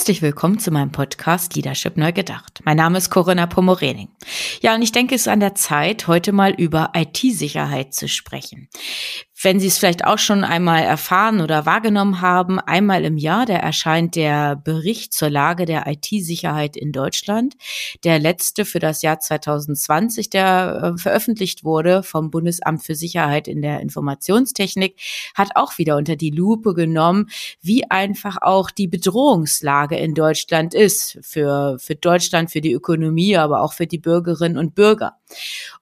[0.00, 2.62] Herzlich willkommen zu meinem Podcast Leadership Neu Gedacht.
[2.64, 4.08] Mein Name ist Corinna Pomorening.
[4.62, 8.70] Ja, und ich denke, es ist an der Zeit, heute mal über IT-Sicherheit zu sprechen
[9.42, 13.54] wenn Sie es vielleicht auch schon einmal erfahren oder wahrgenommen haben, einmal im Jahr, da
[13.54, 17.54] erscheint der Bericht zur Lage der IT-Sicherheit in Deutschland.
[18.04, 23.62] Der letzte für das Jahr 2020, der äh, veröffentlicht wurde vom Bundesamt für Sicherheit in
[23.62, 24.96] der Informationstechnik,
[25.34, 27.30] hat auch wieder unter die Lupe genommen,
[27.62, 33.62] wie einfach auch die Bedrohungslage in Deutschland ist für, für Deutschland, für die Ökonomie, aber
[33.62, 35.19] auch für die Bürgerinnen und Bürger.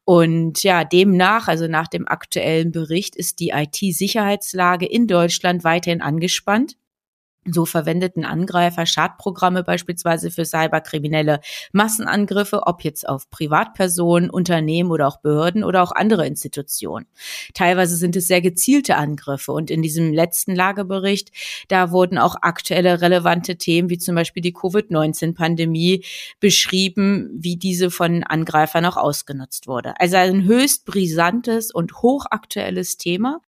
[0.05, 6.77] Und ja, demnach, also nach dem aktuellen Bericht, ist die IT-Sicherheitslage in Deutschland weiterhin angespannt.
[7.51, 11.41] So verwendeten Angreifer Schadprogramme beispielsweise für cyberkriminelle
[11.73, 17.07] Massenangriffe, ob jetzt auf Privatpersonen, Unternehmen oder auch Behörden oder auch andere Institutionen.
[17.55, 21.31] Teilweise sind es sehr gezielte Angriffe und in diesem letzten Lagebericht,
[21.69, 26.05] da wurden auch aktuelle relevante Themen wie zum Beispiel die Covid-19-Pandemie
[26.41, 29.99] beschrieben, wie diese von Angreifern auch ausgenutzt wurde.
[30.01, 33.41] Also ein höchst brisantes und hochaktuelles Thema.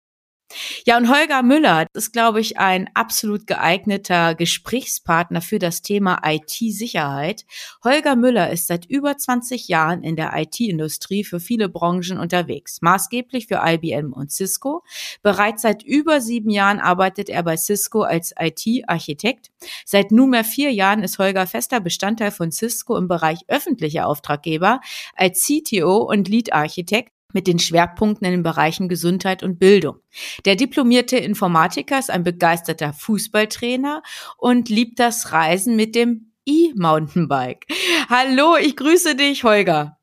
[0.86, 7.44] Ja, und Holger Müller ist, glaube ich, ein absolut geeigneter Gesprächspartner für das Thema IT-Sicherheit.
[7.84, 13.46] Holger Müller ist seit über 20 Jahren in der IT-Industrie für viele Branchen unterwegs, maßgeblich
[13.46, 14.82] für IBM und Cisco.
[15.22, 19.50] Bereits seit über sieben Jahren arbeitet er bei Cisco als IT-Architekt.
[19.84, 24.80] Seit nunmehr vier Jahren ist Holger fester Bestandteil von Cisco im Bereich öffentlicher Auftraggeber
[25.14, 29.96] als CTO und Lead-Architekt mit den Schwerpunkten in den Bereichen Gesundheit und Bildung.
[30.44, 34.02] Der diplomierte Informatiker ist ein begeisterter Fußballtrainer
[34.38, 37.66] und liebt das Reisen mit dem E-Mountainbike.
[38.08, 39.98] Hallo, ich grüße dich, Holger.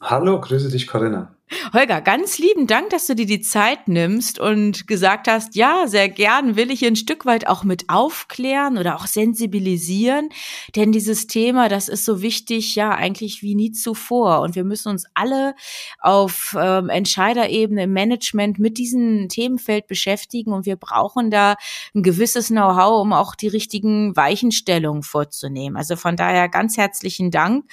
[0.00, 1.36] Hallo, grüße dich, Corinna.
[1.74, 6.08] Holger, ganz lieben Dank, dass du dir die Zeit nimmst und gesagt hast, ja, sehr
[6.08, 10.30] gern will ich hier ein Stück weit auch mit aufklären oder auch sensibilisieren,
[10.74, 14.40] denn dieses Thema, das ist so wichtig, ja, eigentlich wie nie zuvor.
[14.40, 15.54] Und wir müssen uns alle
[16.00, 20.52] auf ähm, Entscheiderebene im Management mit diesem Themenfeld beschäftigen.
[20.52, 21.56] Und wir brauchen da
[21.94, 25.76] ein gewisses Know-how, um auch die richtigen Weichenstellungen vorzunehmen.
[25.76, 27.66] Also von daher ganz herzlichen Dank.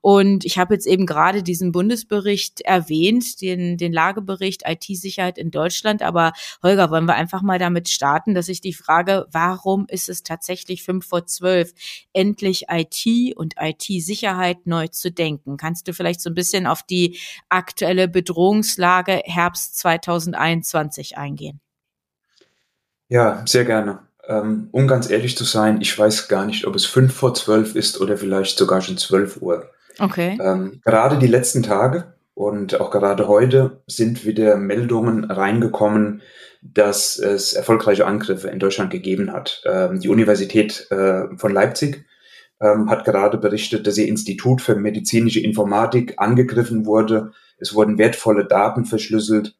[0.00, 6.02] Und ich habe jetzt eben gerade diesen Bundesbericht erwähnt, den, den Lagebericht IT-Sicherheit in Deutschland.
[6.02, 10.22] Aber Holger, wollen wir einfach mal damit starten, dass ich die Frage, warum ist es
[10.22, 11.72] tatsächlich fünf vor zwölf,
[12.12, 15.56] endlich IT und IT-Sicherheit neu zu denken?
[15.56, 17.18] Kannst du vielleicht so ein bisschen auf die
[17.48, 21.60] aktuelle Bedrohungslage Herbst 2021 eingehen?
[23.08, 24.00] Ja, sehr gerne.
[24.26, 27.74] Ähm, um ganz ehrlich zu sein, ich weiß gar nicht, ob es fünf vor zwölf
[27.74, 29.70] ist oder vielleicht sogar schon zwölf Uhr.
[29.98, 30.38] Okay.
[30.40, 36.22] Ähm, gerade die letzten Tage und auch gerade heute sind wieder Meldungen reingekommen,
[36.62, 39.60] dass es erfolgreiche Angriffe in Deutschland gegeben hat.
[39.66, 42.04] Ähm, die Universität äh, von Leipzig
[42.60, 47.32] ähm, hat gerade berichtet, dass ihr Institut für medizinische Informatik angegriffen wurde.
[47.58, 49.56] Es wurden wertvolle Daten verschlüsselt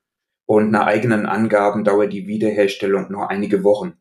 [0.46, 3.94] und nach eigenen Angaben dauert die Wiederherstellung nur einige Wochen.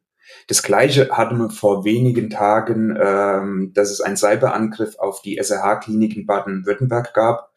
[0.50, 6.16] Das Gleiche hatten wir vor wenigen Tagen, ähm, dass es einen Cyberangriff auf die SRH-Klinik
[6.16, 7.57] in Baden-Württemberg gab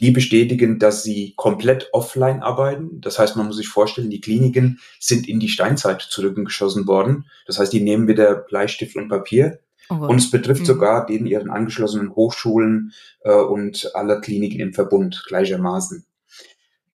[0.00, 3.00] die bestätigen, dass sie komplett offline arbeiten.
[3.00, 7.26] Das heißt, man muss sich vorstellen, die Kliniken sind in die Steinzeit zurückgeschossen worden.
[7.46, 9.60] Das heißt, die nehmen wieder Bleistift und Papier.
[9.90, 9.94] Oh.
[9.94, 10.66] Und es betrifft mhm.
[10.66, 16.04] sogar den ihren angeschlossenen Hochschulen äh, und alle Kliniken im Verbund gleichermaßen.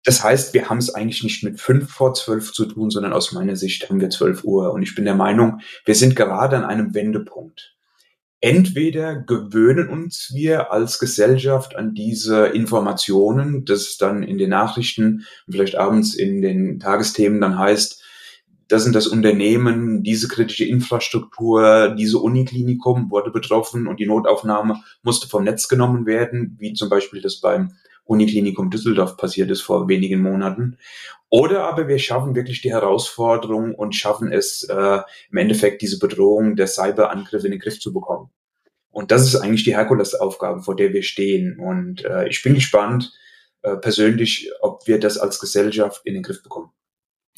[0.04, 3.32] Das heißt, wir haben es eigentlich nicht mit fünf vor zwölf zu tun, sondern aus
[3.32, 4.72] meiner Sicht haben wir zwölf Uhr.
[4.72, 7.76] Und ich bin der Meinung, wir sind gerade an einem Wendepunkt
[8.40, 15.52] entweder gewöhnen uns wir als Gesellschaft an diese Informationen, das dann in den Nachrichten und
[15.52, 18.02] vielleicht abends in den Tagesthemen dann heißt,
[18.68, 25.26] das sind das Unternehmen, diese kritische Infrastruktur, diese Uniklinikum wurde betroffen und die Notaufnahme musste
[25.28, 27.72] vom Netz genommen werden, wie zum Beispiel das beim
[28.10, 30.78] Uniklinikum Düsseldorf passiert ist vor wenigen Monaten.
[31.28, 34.98] Oder aber wir schaffen wirklich die Herausforderung und schaffen es äh,
[35.30, 38.30] im Endeffekt diese Bedrohung der Cyberangriffe in den Griff zu bekommen.
[38.90, 41.60] Und das ist eigentlich die Herkulesaufgabe, vor der wir stehen.
[41.60, 43.12] Und äh, ich bin gespannt
[43.62, 46.72] äh, persönlich, ob wir das als Gesellschaft in den Griff bekommen.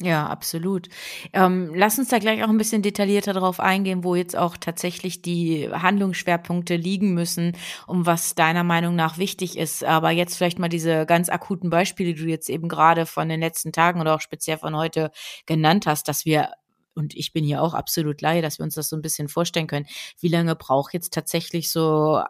[0.01, 0.89] Ja, absolut.
[1.33, 5.21] Ähm, lass uns da gleich auch ein bisschen detaillierter darauf eingehen, wo jetzt auch tatsächlich
[5.21, 7.55] die Handlungsschwerpunkte liegen müssen,
[7.87, 9.83] um was deiner Meinung nach wichtig ist.
[9.83, 13.39] Aber jetzt vielleicht mal diese ganz akuten Beispiele, die du jetzt eben gerade von den
[13.39, 15.11] letzten Tagen oder auch speziell von heute
[15.45, 16.49] genannt hast, dass wir
[16.95, 19.65] und ich bin hier auch absolut Laie, dass wir uns das so ein bisschen vorstellen
[19.65, 19.87] können.
[20.19, 22.21] Wie lange braucht jetzt tatsächlich so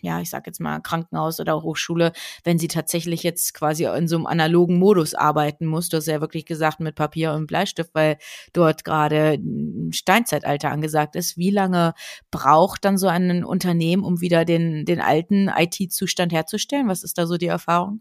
[0.00, 4.16] ja, ich sag jetzt mal Krankenhaus oder Hochschule, wenn sie tatsächlich jetzt quasi in so
[4.16, 5.88] einem analogen Modus arbeiten muss.
[5.88, 8.18] Du hast ja wirklich gesagt mit Papier und Bleistift, weil
[8.52, 11.36] dort gerade ein Steinzeitalter angesagt ist.
[11.36, 11.94] Wie lange
[12.30, 16.88] braucht dann so ein Unternehmen, um wieder den, den alten IT-Zustand herzustellen?
[16.88, 18.00] Was ist da so die Erfahrung?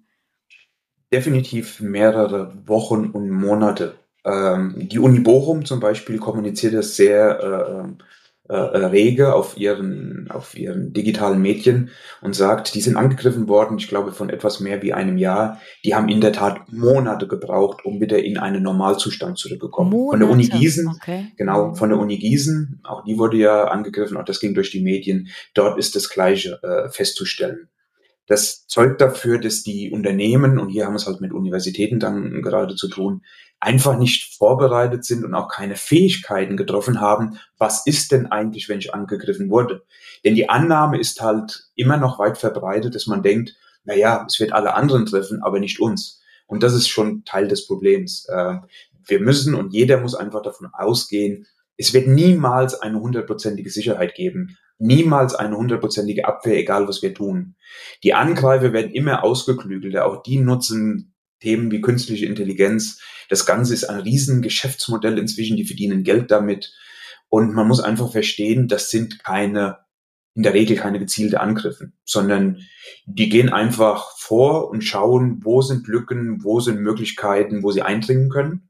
[1.11, 3.95] Definitiv mehrere Wochen und Monate.
[4.25, 8.03] Ähm, die Uni Bochum zum Beispiel kommuniziert das sehr äh,
[8.49, 11.91] äh, rege auf ihren, auf ihren digitalen Medien
[12.21, 15.61] und sagt, die sind angegriffen worden, ich glaube von etwas mehr wie einem Jahr.
[15.85, 19.91] Die haben in der Tat Monate gebraucht, um wieder in einen Normalzustand zurückzukommen.
[19.91, 20.11] Monate?
[20.11, 21.31] Von der Uni Gießen, okay.
[21.37, 24.81] genau, von der Uni Gießen, auch die wurde ja angegriffen, auch das ging durch die
[24.81, 25.29] Medien.
[25.53, 27.69] Dort ist das Gleiche äh, festzustellen.
[28.27, 32.41] Das zeugt dafür, dass die Unternehmen, und hier haben wir es halt mit Universitäten dann
[32.41, 33.21] gerade zu tun,
[33.63, 38.79] einfach nicht vorbereitet sind und auch keine Fähigkeiten getroffen haben, was ist denn eigentlich, wenn
[38.79, 39.83] ich angegriffen wurde?
[40.25, 43.55] Denn die Annahme ist halt immer noch weit verbreitet, dass man denkt,
[43.85, 46.21] na ja, es wird alle anderen treffen, aber nicht uns.
[46.45, 48.27] Und das ist schon Teil des Problems.
[48.33, 48.65] Ähm,
[49.05, 54.57] wir müssen und jeder muss einfach davon ausgehen, es wird niemals eine hundertprozentige Sicherheit geben.
[54.77, 57.55] Niemals eine hundertprozentige Abwehr, egal was wir tun.
[58.03, 60.05] Die Angreifer werden immer ausgeklügelter.
[60.05, 61.12] Auch die nutzen
[61.43, 63.01] Themen wie künstliche Intelligenz.
[63.29, 66.73] Das Ganze ist ein riesen Geschäftsmodell inzwischen, die verdienen Geld damit.
[67.27, 69.79] Und man muss einfach verstehen, das sind keine,
[70.35, 72.61] in der Regel keine gezielte Angriffe, sondern
[73.05, 78.29] die gehen einfach vor und schauen, wo sind Lücken, wo sind Möglichkeiten, wo sie eindringen
[78.29, 78.69] können,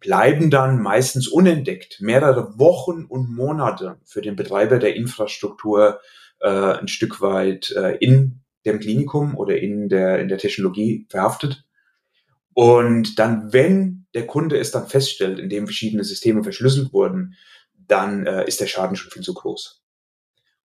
[0.00, 6.00] bleiben dann meistens unentdeckt mehrere Wochen und Monate für den Betreiber der Infrastruktur
[6.40, 11.64] äh, ein Stück weit äh, in dem Klinikum oder in der, in der Technologie verhaftet.
[12.60, 17.32] Und dann, wenn der Kunde es dann feststellt, indem verschiedene Systeme verschlüsselt wurden,
[17.74, 19.82] dann äh, ist der Schaden schon viel zu groß.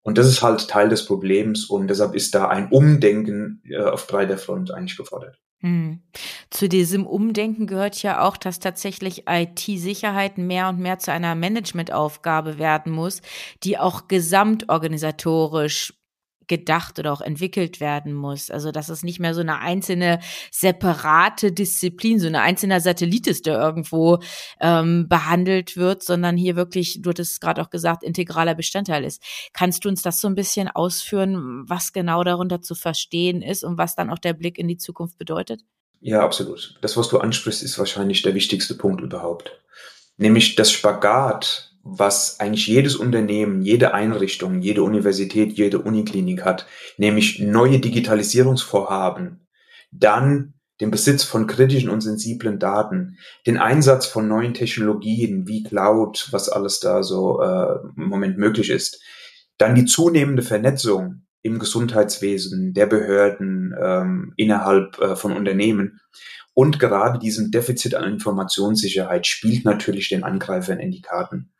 [0.00, 4.06] Und das ist halt Teil des Problems und deshalb ist da ein Umdenken äh, auf
[4.06, 5.38] breiter Front eigentlich gefordert.
[5.58, 6.00] Hm.
[6.48, 12.58] Zu diesem Umdenken gehört ja auch, dass tatsächlich IT-Sicherheit mehr und mehr zu einer Managementaufgabe
[12.58, 13.20] werden muss,
[13.64, 15.92] die auch gesamtorganisatorisch
[16.46, 18.50] gedacht oder auch entwickelt werden muss.
[18.50, 23.46] Also dass es nicht mehr so eine einzelne separate Disziplin, so eine einzelne Satellit ist,
[23.46, 24.18] der irgendwo
[24.60, 29.22] ähm, behandelt wird, sondern hier wirklich, du hattest gerade auch gesagt, integraler Bestandteil ist.
[29.52, 33.78] Kannst du uns das so ein bisschen ausführen, was genau darunter zu verstehen ist und
[33.78, 35.62] was dann auch der Blick in die Zukunft bedeutet?
[36.00, 36.76] Ja, absolut.
[36.80, 39.52] Das, was du ansprichst, ist wahrscheinlich der wichtigste Punkt überhaupt.
[40.16, 47.40] Nämlich das Spagat was eigentlich jedes Unternehmen, jede Einrichtung, jede Universität, jede Uniklinik hat, nämlich
[47.40, 49.46] neue Digitalisierungsvorhaben,
[49.90, 56.29] dann den Besitz von kritischen und sensiblen Daten, den Einsatz von neuen Technologien wie Cloud,
[56.31, 59.02] was alles da so äh, im Moment möglich ist,
[59.58, 66.00] dann die zunehmende Vernetzung im Gesundheitswesen, der Behörden, ähm, innerhalb äh, von Unternehmen
[66.55, 71.52] und gerade diesen Defizit an Informationssicherheit spielt natürlich den Angreifern in die Karten.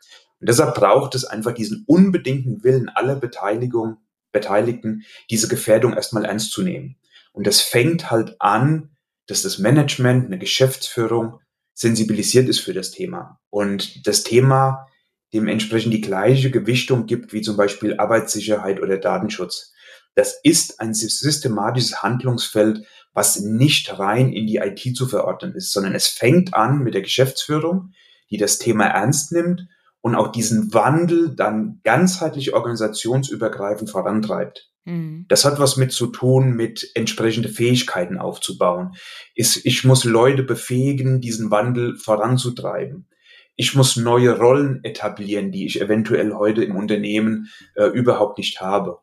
[0.43, 3.99] Und deshalb braucht es einfach diesen unbedingten Willen aller Beteiligung,
[4.33, 6.97] Beteiligten, diese Gefährdung erstmal ernst zu nehmen.
[7.33, 8.91] Und das fängt halt an,
[9.29, 11.39] dass das Management, eine Geschäftsführung
[11.75, 14.89] sensibilisiert ist für das Thema und das Thema
[15.33, 19.73] dementsprechend die gleiche Gewichtung gibt wie zum Beispiel Arbeitssicherheit oder Datenschutz.
[20.17, 25.95] Das ist ein systematisches Handlungsfeld, was nicht rein in die IT zu verordnen ist, sondern
[25.95, 27.93] es fängt an mit der Geschäftsführung,
[28.29, 29.69] die das Thema ernst nimmt
[30.03, 34.69] und auch diesen Wandel dann ganzheitlich organisationsübergreifend vorantreibt.
[34.85, 35.27] Mhm.
[35.29, 38.93] Das hat was mit zu tun, mit entsprechende Fähigkeiten aufzubauen.
[39.35, 43.09] Ich muss Leute befähigen, diesen Wandel voranzutreiben.
[43.55, 48.99] Ich muss neue Rollen etablieren, die ich eventuell heute im Unternehmen äh, überhaupt nicht habe.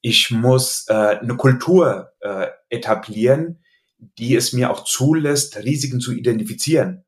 [0.00, 3.64] Ich muss äh, eine Kultur äh, etablieren,
[4.18, 7.05] die es mir auch zulässt, Risiken zu identifizieren.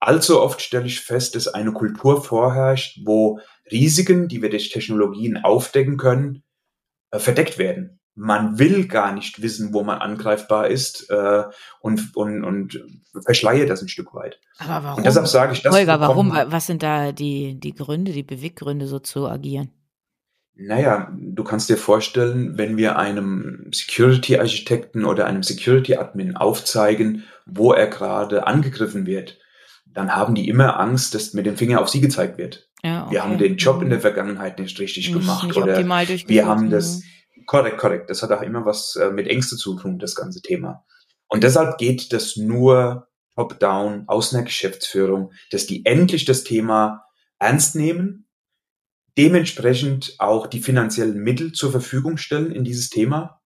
[0.00, 3.38] Allzu oft stelle ich fest, dass eine Kultur vorherrscht, wo
[3.70, 6.42] Risiken, die wir durch Technologien aufdecken können,
[7.10, 8.00] äh, verdeckt werden.
[8.14, 11.44] Man will gar nicht wissen, wo man angreifbar ist äh,
[11.80, 12.84] und, und, und
[13.24, 14.40] verschleiert das ein Stück weit.
[14.58, 14.98] Aber warum?
[14.98, 15.74] Und deshalb sage ich das.
[15.74, 16.30] Holger, warum?
[16.32, 19.70] Was sind da die, die Gründe, die Beweggründe, so zu agieren?
[20.54, 27.86] Naja, du kannst dir vorstellen, wenn wir einem Security-Architekten oder einem Security-Admin aufzeigen, wo er
[27.86, 29.38] gerade angegriffen wird,
[29.92, 32.68] dann haben die immer Angst, dass mit dem Finger auf sie gezeigt wird.
[32.82, 33.12] Ja, okay.
[33.12, 34.02] Wir haben den Job in der mhm.
[34.02, 35.46] Vergangenheit nicht richtig nicht, gemacht.
[35.46, 37.02] Nicht oder wir haben das,
[37.46, 38.10] korrekt, korrekt.
[38.10, 40.84] Das hat auch immer was äh, mit Ängste zu tun, das ganze Thema.
[41.28, 47.04] Und deshalb geht das nur top-down aus einer Geschäftsführung, dass die endlich das Thema
[47.38, 48.26] ernst nehmen,
[49.16, 53.40] dementsprechend auch die finanziellen Mittel zur Verfügung stellen in dieses Thema,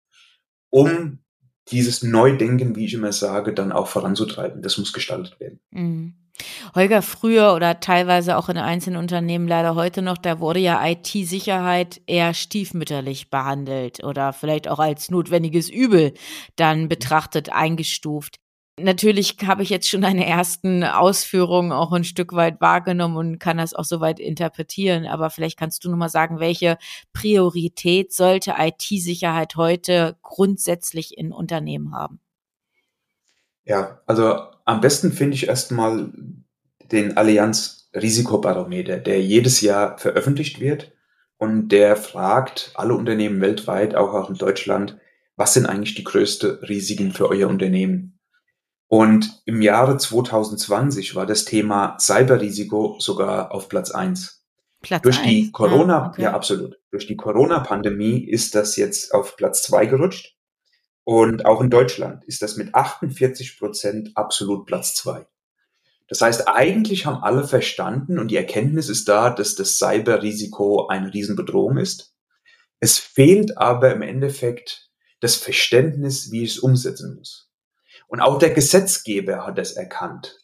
[0.70, 1.23] um
[1.70, 4.62] dieses Neudenken, wie ich immer sage, dann auch voranzutreiben.
[4.62, 5.60] Das muss gestaltet werden.
[5.70, 6.14] Mhm.
[6.74, 12.00] Holger, früher oder teilweise auch in einzelnen Unternehmen leider heute noch, da wurde ja IT-Sicherheit
[12.06, 16.12] eher stiefmütterlich behandelt oder vielleicht auch als notwendiges Übel
[16.56, 18.40] dann betrachtet, eingestuft.
[18.80, 23.58] Natürlich habe ich jetzt schon deine ersten Ausführungen auch ein Stück weit wahrgenommen und kann
[23.58, 25.06] das auch soweit interpretieren.
[25.06, 26.76] Aber vielleicht kannst du noch mal sagen, welche
[27.12, 32.18] Priorität sollte IT-Sicherheit heute grundsätzlich in Unternehmen haben?
[33.64, 36.12] Ja, also am besten finde ich erstmal
[36.90, 40.92] den Allianz Risikobarometer, der jedes Jahr veröffentlicht wird
[41.38, 44.98] und der fragt alle Unternehmen weltweit, auch in Deutschland,
[45.36, 48.13] was sind eigentlich die größten Risiken für euer Unternehmen?
[48.88, 54.44] Und im Jahre 2020 war das Thema Cyberrisiko sogar auf Platz eins.
[54.82, 56.22] Platz Durch die Corona, ja, okay.
[56.22, 56.78] ja absolut.
[56.90, 60.36] Durch die Corona-Pandemie ist das jetzt auf Platz zwei gerutscht.
[61.04, 65.26] Und auch in Deutschland ist das mit 48 Prozent absolut Platz zwei.
[66.08, 71.12] Das heißt, eigentlich haben alle verstanden und die Erkenntnis ist da, dass das Cyberrisiko eine
[71.12, 72.14] Riesenbedrohung ist.
[72.78, 77.50] Es fehlt aber im Endeffekt das Verständnis, wie ich es umsetzen muss.
[78.14, 80.38] Und auch der Gesetzgeber hat es erkannt.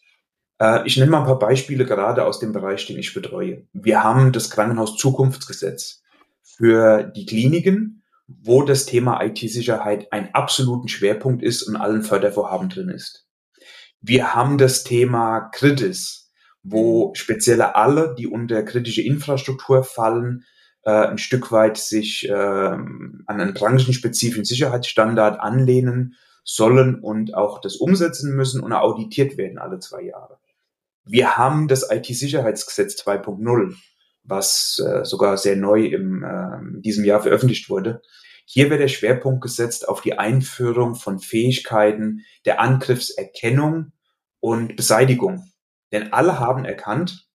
[0.61, 3.69] Äh, ich nenne mal ein paar Beispiele gerade aus dem Bereich, den ich betreue.
[3.73, 6.03] Wir haben das Krankenhaus Zukunftsgesetz
[6.43, 12.89] für die Kliniken, wo das Thema IT-Sicherheit ein absoluten Schwerpunkt ist und allen Fördervorhaben drin
[12.89, 13.29] ist.
[14.01, 16.33] Wir haben das Thema Kritis,
[16.65, 20.43] wo spezielle alle, die unter kritische Infrastruktur fallen,
[20.83, 27.77] äh, ein Stück weit sich äh, an einen branchenspezifischen Sicherheitsstandard anlehnen sollen und auch das
[27.77, 30.39] umsetzen müssen und auditiert werden alle zwei Jahre.
[31.05, 33.75] Wir haben das IT-Sicherheitsgesetz 2.0,
[34.23, 38.03] was äh, sogar sehr neu im äh, diesem Jahr veröffentlicht wurde.
[38.45, 43.93] Hier wird der Schwerpunkt gesetzt auf die Einführung von Fähigkeiten der Angriffserkennung
[44.41, 45.51] und Beseitigung.
[45.93, 47.29] Denn alle haben erkannt,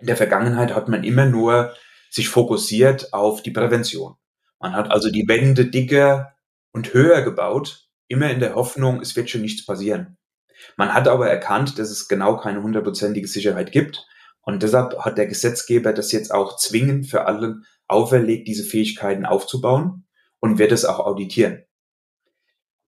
[0.00, 1.74] in der Vergangenheit hat man immer nur
[2.10, 4.16] sich fokussiert auf die Prävention.
[4.58, 6.34] Man hat also die Wände dicker
[6.72, 10.16] und höher gebaut, immer in der Hoffnung, es wird schon nichts passieren.
[10.76, 14.06] Man hat aber erkannt, dass es genau keine hundertprozentige Sicherheit gibt
[14.40, 20.06] und deshalb hat der Gesetzgeber das jetzt auch zwingend für alle auferlegt, diese Fähigkeiten aufzubauen
[20.40, 21.64] und wird es auch auditieren.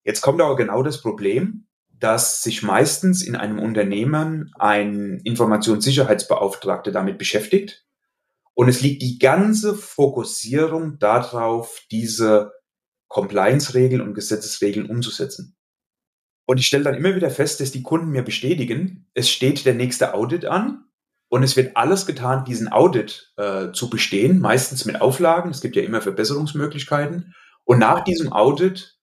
[0.03, 7.17] Jetzt kommt aber genau das Problem, dass sich meistens in einem Unternehmen ein Informationssicherheitsbeauftragter damit
[7.17, 7.85] beschäftigt
[8.59, 12.51] und es liegt die ganze Fokussierung darauf, diese
[13.09, 15.57] Compliance-Regeln und Gesetzesregeln umzusetzen.
[16.45, 19.75] Und ich stelle dann immer wieder fest, dass die Kunden mir bestätigen, es steht der
[19.75, 20.85] nächste Audit an
[21.27, 25.51] und es wird alles getan, diesen Audit äh, zu bestehen, meistens mit Auflagen.
[25.51, 27.35] Es gibt ja immer Verbesserungsmöglichkeiten.
[27.65, 28.97] Und nach diesem Audit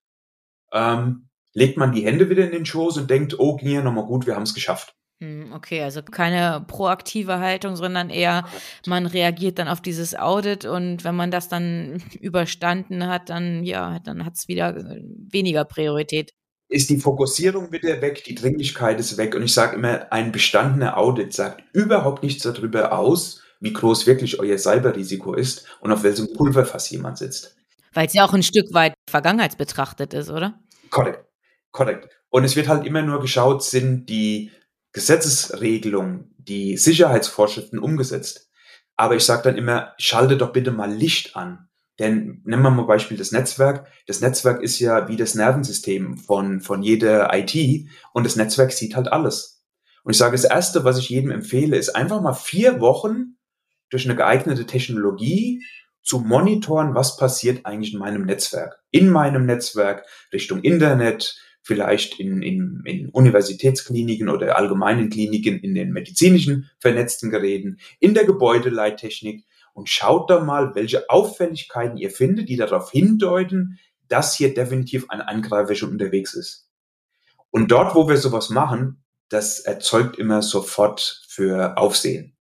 [0.72, 4.06] ähm, legt man die Hände wieder in den Schoß und denkt, oh, ging ja nochmal
[4.06, 4.96] gut, wir haben es geschafft.
[5.20, 8.46] Hm, okay, also keine proaktive Haltung, sondern eher
[8.86, 13.98] man reagiert dann auf dieses Audit und wenn man das dann überstanden hat, dann ja,
[14.00, 16.32] dann hat es wieder äh, weniger Priorität
[16.68, 19.34] ist die Fokussierung wieder weg, die Dringlichkeit ist weg.
[19.34, 24.40] Und ich sage immer, ein bestandener Audit sagt überhaupt nichts darüber aus, wie groß wirklich
[24.40, 27.56] euer Cyberrisiko ist und auf welchem Pulverfass jemand sitzt.
[27.92, 30.58] Weil es ja auch ein Stück weit vergangenheitsbetrachtet ist, oder?
[30.90, 31.24] Korrekt,
[31.70, 32.08] korrekt.
[32.28, 34.50] Und es wird halt immer nur geschaut, sind die
[34.96, 38.48] Gesetzesregelungen, die Sicherheitsvorschriften umgesetzt.
[38.96, 41.68] Aber ich sage dann immer, schalte doch bitte mal Licht an.
[41.98, 43.88] Denn nehmen wir mal Beispiel das Netzwerk.
[44.06, 48.96] Das Netzwerk ist ja wie das Nervensystem von, von jeder IT und das Netzwerk sieht
[48.96, 49.62] halt alles.
[50.02, 53.36] Und ich sage, das Erste, was ich jedem empfehle, ist einfach mal vier Wochen
[53.90, 55.62] durch eine geeignete Technologie
[56.02, 58.82] zu monitoren, was passiert eigentlich in meinem Netzwerk.
[58.92, 61.36] In meinem Netzwerk, Richtung Internet,
[61.66, 68.24] vielleicht in, in, in Universitätskliniken oder allgemeinen Kliniken, in den medizinischen vernetzten Geräten, in der
[68.24, 69.44] Gebäudeleittechnik
[69.74, 75.20] und schaut da mal, welche Auffälligkeiten ihr findet, die darauf hindeuten, dass hier definitiv ein
[75.20, 76.70] Angreifer schon unterwegs ist.
[77.50, 82.36] Und dort, wo wir sowas machen, das erzeugt immer sofort für Aufsehen.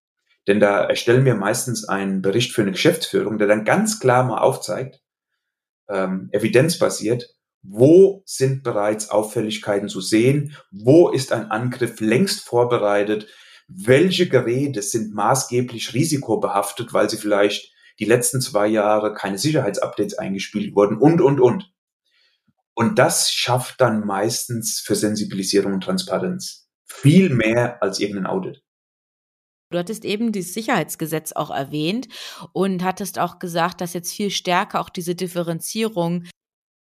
[0.48, 4.38] Denn da erstellen wir meistens einen Bericht für eine Geschäftsführung, der dann ganz klar mal
[4.38, 5.02] aufzeigt,
[5.90, 7.35] ähm, evidenzbasiert,
[7.68, 13.28] wo sind bereits Auffälligkeiten zu sehen, wo ist ein Angriff längst vorbereitet,
[13.68, 20.76] welche Geräte sind maßgeblich risikobehaftet, weil sie vielleicht die letzten zwei Jahre keine Sicherheitsupdates eingespielt
[20.76, 21.72] wurden und, und, und.
[22.74, 28.62] Und das schafft dann meistens für Sensibilisierung und Transparenz viel mehr als irgendein Audit.
[29.72, 32.08] Du hattest eben dieses Sicherheitsgesetz auch erwähnt
[32.54, 36.26] und hattest auch gesagt, dass jetzt viel stärker auch diese Differenzierung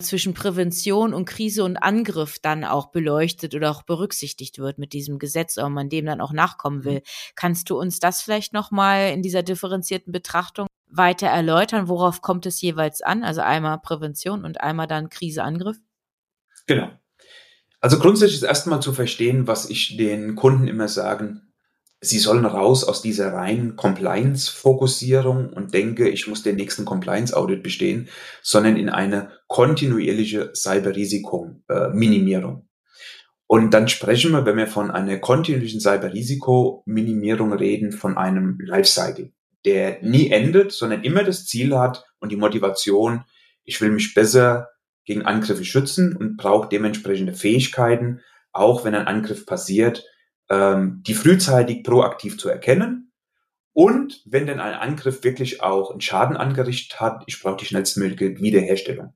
[0.01, 5.19] zwischen Prävention und Krise und Angriff dann auch beleuchtet oder auch berücksichtigt wird mit diesem
[5.19, 6.85] Gesetz, ob man dem dann auch nachkommen mhm.
[6.85, 7.03] will.
[7.35, 11.89] Kannst du uns das vielleicht nochmal in dieser differenzierten Betrachtung weiter erläutern?
[11.89, 13.23] Worauf kommt es jeweils an?
[13.23, 15.77] Also einmal Prävention und einmal dann Krise, Angriff?
[16.67, 16.91] Genau.
[17.81, 21.50] Also grundsätzlich ist erstmal zu verstehen, was ich den Kunden immer sagen,
[22.01, 28.09] sie sollen raus aus dieser reinen Compliance-Fokussierung und denke, ich muss den nächsten Compliance-Audit bestehen,
[28.43, 32.67] sondern in eine kontinuierliche Cyberrisiko-Minimierung.
[33.47, 39.33] Und dann sprechen wir, wenn wir von einer kontinuierlichen Cyberrisiko-Minimierung reden, von einem Lifecycle,
[39.65, 43.25] der nie endet, sondern immer das Ziel hat und die Motivation,
[43.65, 44.71] ich will mich besser
[45.05, 48.21] gegen Angriffe schützen und brauche dementsprechende Fähigkeiten,
[48.53, 50.05] auch wenn ein Angriff passiert,
[50.51, 53.13] ähm, die frühzeitig proaktiv zu erkennen.
[53.73, 58.41] Und wenn denn ein Angriff wirklich auch einen Schaden angerichtet hat, ich brauche die schnellstmögliche
[58.41, 59.15] Wiederherstellung.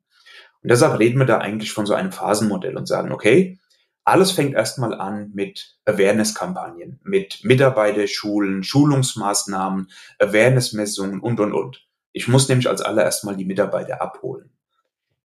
[0.63, 3.59] Und deshalb reden wir da eigentlich von so einem Phasenmodell und sagen, okay,
[4.05, 11.87] alles fängt erstmal an mit Awareness-Kampagnen, mit Mitarbeiterschulen, Schulungsmaßnahmen, Awareness-Messungen und, und, und.
[12.13, 14.51] Ich muss nämlich als allererst mal die Mitarbeiter abholen.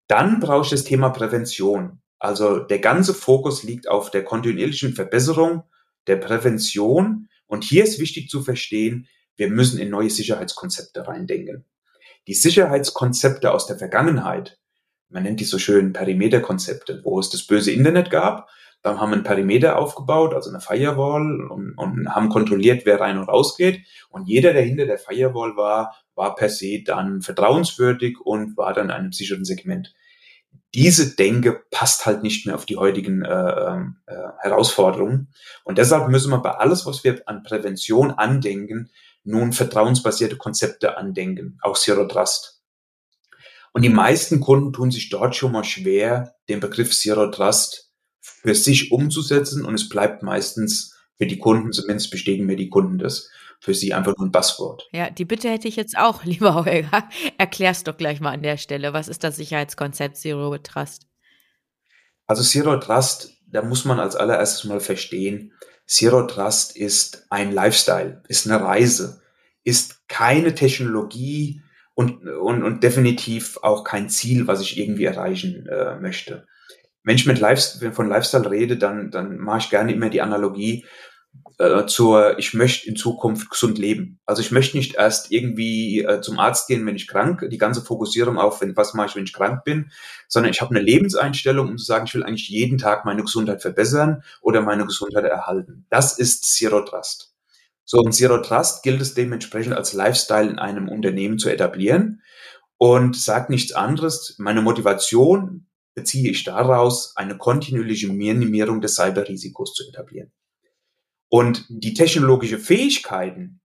[0.07, 2.01] Dann brauche ich das Thema Prävention.
[2.17, 5.63] Also der ganze Fokus liegt auf der kontinuierlichen Verbesserung
[6.09, 7.29] der Prävention.
[7.47, 11.65] Und hier ist wichtig zu verstehen, wir müssen in neue Sicherheitskonzepte reindenken.
[12.27, 14.59] Die Sicherheitskonzepte aus der Vergangenheit,
[15.07, 18.49] man nennt die so schön Perimeterkonzepte, wo es das böse Internet gab,
[18.81, 23.17] dann haben wir ein Perimeter aufgebaut, also eine Firewall und, und haben kontrolliert, wer rein
[23.17, 23.85] und raus geht.
[24.09, 28.85] Und jeder, der hinter der Firewall war, war per se dann vertrauenswürdig und war dann
[28.85, 29.93] in einem sicheren Segment
[30.75, 35.33] diese Denke passt halt nicht mehr auf die heutigen äh, ähm, äh, Herausforderungen.
[35.63, 38.91] Und deshalb müssen wir bei alles, was wir an Prävention andenken,
[39.23, 42.61] nun vertrauensbasierte Konzepte andenken, auch Zero Trust.
[43.73, 48.55] Und die meisten Kunden tun sich dort schon mal schwer, den Begriff Zero Trust für
[48.55, 53.29] sich umzusetzen und es bleibt meistens für die Kunden, zumindest bestätigen mir die Kunden das,
[53.59, 54.87] für sie einfach nur ein Passwort.
[54.91, 57.09] Ja, die Bitte hätte ich jetzt auch, lieber Holger.
[57.37, 58.93] Erklär's doch gleich mal an der Stelle.
[58.93, 61.07] Was ist das Sicherheitskonzept Zero Trust?
[62.25, 65.53] Also Zero Trust, da muss man als allererstes mal verstehen,
[65.87, 69.23] Zero Trust ist ein Lifestyle, ist eine Reise,
[69.63, 71.63] ist keine Technologie
[71.95, 76.45] und, und, und definitiv auch kein Ziel, was ich irgendwie erreichen äh, möchte.
[77.03, 80.85] Wenn ich mit Lifestyle, von Lifestyle rede, dann, dann mache ich gerne immer die Analogie,
[81.59, 84.19] äh, zur, ich möchte in Zukunft gesund leben.
[84.25, 87.81] Also ich möchte nicht erst irgendwie äh, zum Arzt gehen, wenn ich krank, die ganze
[87.81, 89.91] Fokussierung auf, wenn, was mache ich, wenn ich krank bin,
[90.29, 93.61] sondern ich habe eine Lebenseinstellung, um zu sagen, ich will eigentlich jeden Tag meine Gesundheit
[93.61, 95.85] verbessern oder meine Gesundheit erhalten.
[95.89, 97.33] Das ist Zero Trust.
[97.83, 102.21] So, und Zero Trust gilt es dementsprechend als Lifestyle in einem Unternehmen zu etablieren
[102.77, 104.35] und sagt nichts anderes.
[104.37, 110.31] Meine Motivation beziehe ich daraus, eine kontinuierliche Minimierung des Cyberrisikos zu etablieren.
[111.29, 113.61] Und die technologische Fähigkeiten,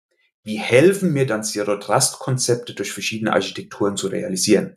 [0.46, 4.77] die helfen mir dann Zero Trust Konzepte durch verschiedene Architekturen zu realisieren.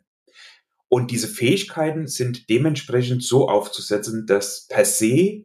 [0.88, 5.44] Und diese Fähigkeiten sind dementsprechend so aufzusetzen, dass per se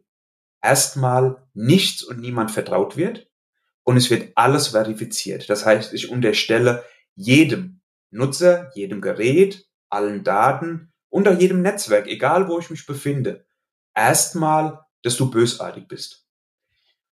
[0.62, 3.28] erstmal nichts und niemand vertraut wird
[3.82, 5.50] und es wird alles verifiziert.
[5.50, 12.48] Das heißt, ich unterstelle jedem Nutzer, jedem Gerät, allen Daten und auch jedem Netzwerk, egal
[12.48, 13.44] wo ich mich befinde,
[13.94, 16.23] erstmal, dass du bösartig bist.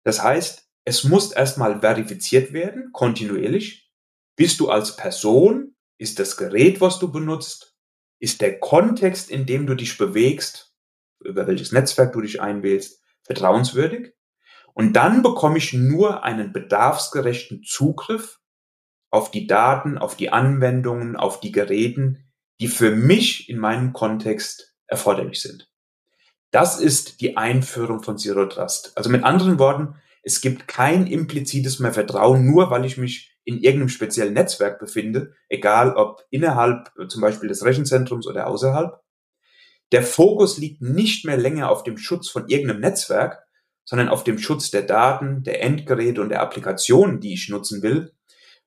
[0.09, 3.93] Das heißt, es muss erstmal verifiziert werden, kontinuierlich.
[4.37, 5.77] Bist du als Person?
[5.99, 7.77] Ist das Gerät, was du benutzt?
[8.19, 10.75] Ist der Kontext, in dem du dich bewegst,
[11.23, 14.15] über welches Netzwerk du dich einwählst, vertrauenswürdig?
[14.73, 18.41] Und dann bekomme ich nur einen bedarfsgerechten Zugriff
[19.11, 24.75] auf die Daten, auf die Anwendungen, auf die Geräten, die für mich in meinem Kontext
[24.87, 25.71] erforderlich sind.
[26.51, 28.93] Das ist die Einführung von Zero Trust.
[28.97, 33.59] Also mit anderen Worten, es gibt kein implizites mehr Vertrauen, nur weil ich mich in
[33.59, 39.01] irgendeinem speziellen Netzwerk befinde, egal ob innerhalb zum Beispiel des Rechenzentrums oder außerhalb.
[39.93, 43.47] Der Fokus liegt nicht mehr länger auf dem Schutz von irgendeinem Netzwerk,
[43.85, 48.13] sondern auf dem Schutz der Daten, der Endgeräte und der Applikationen, die ich nutzen will.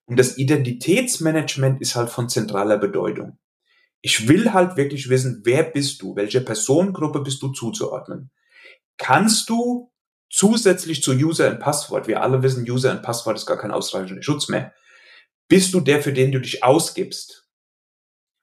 [0.06, 3.38] Und das Identitätsmanagement ist halt von zentraler Bedeutung.
[4.02, 6.16] Ich will halt wirklich wissen, wer bist du?
[6.16, 8.32] Welche Personengruppe bist du zuzuordnen?
[8.98, 9.92] Kannst du
[10.30, 14.24] zusätzlich zu User und Passwort, wir alle wissen, User und Passwort ist gar kein ausreichender
[14.24, 14.74] Schutz mehr,
[15.48, 17.48] bist du der, für den du dich ausgibst.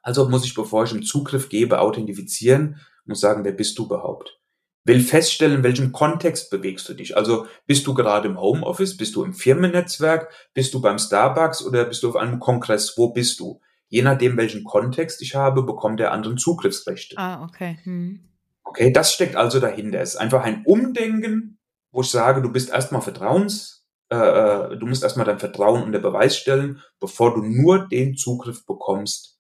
[0.02, 4.38] Also muss ich, bevor ich einen Zugriff gebe, authentifizieren und sagen, wer bist du überhaupt?
[4.84, 7.16] Will feststellen, in welchem Kontext bewegst du dich.
[7.16, 11.84] Also bist du gerade im Homeoffice, bist du im Firmennetzwerk, bist du beim Starbucks oder
[11.84, 12.94] bist du auf einem Kongress?
[12.96, 13.60] Wo bist du?
[13.88, 17.16] Je nachdem, welchen Kontext ich habe, bekommt der anderen Zugriffsrechte.
[17.18, 17.78] Ah, okay.
[17.82, 18.28] Hm.
[18.62, 20.00] Okay, das steckt also dahinter.
[20.00, 21.58] Es ist einfach ein Umdenken,
[21.90, 25.98] wo ich sage, du bist erstmal Vertrauens, äh, äh, du musst erstmal dein Vertrauen unter
[26.00, 29.38] Beweis stellen, bevor du nur den Zugriff bekommst,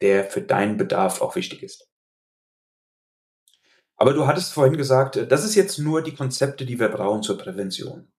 [0.00, 1.88] der für deinen Bedarf auch wichtig ist.
[3.96, 7.36] Aber du hattest vorhin gesagt, das ist jetzt nur die Konzepte, die wir brauchen zur
[7.36, 8.12] Prävention.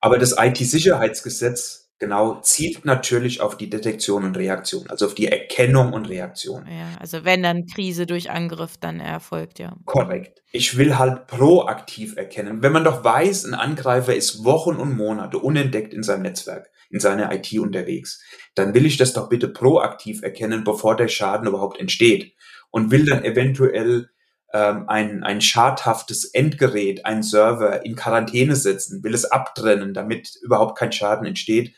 [0.00, 5.92] Aber das IT-Sicherheitsgesetz genau zielt natürlich auf die Detektion und Reaktion, also auf die Erkennung
[5.92, 6.66] und Reaktion.
[6.66, 9.76] Ja, also wenn dann Krise durch Angriff dann erfolgt, ja.
[9.84, 10.42] Korrekt.
[10.52, 12.62] Ich will halt proaktiv erkennen.
[12.62, 17.00] Wenn man doch weiß, ein Angreifer ist Wochen und Monate unentdeckt in seinem Netzwerk, in
[17.00, 18.22] seiner IT unterwegs,
[18.54, 22.34] dann will ich das doch bitte proaktiv erkennen, bevor der Schaden überhaupt entsteht
[22.70, 24.10] und will dann eventuell
[24.52, 30.78] ähm, ein, ein schadhaftes Endgerät, ein Server in Quarantäne setzen, will es abtrennen, damit überhaupt
[30.78, 31.74] kein Schaden entsteht.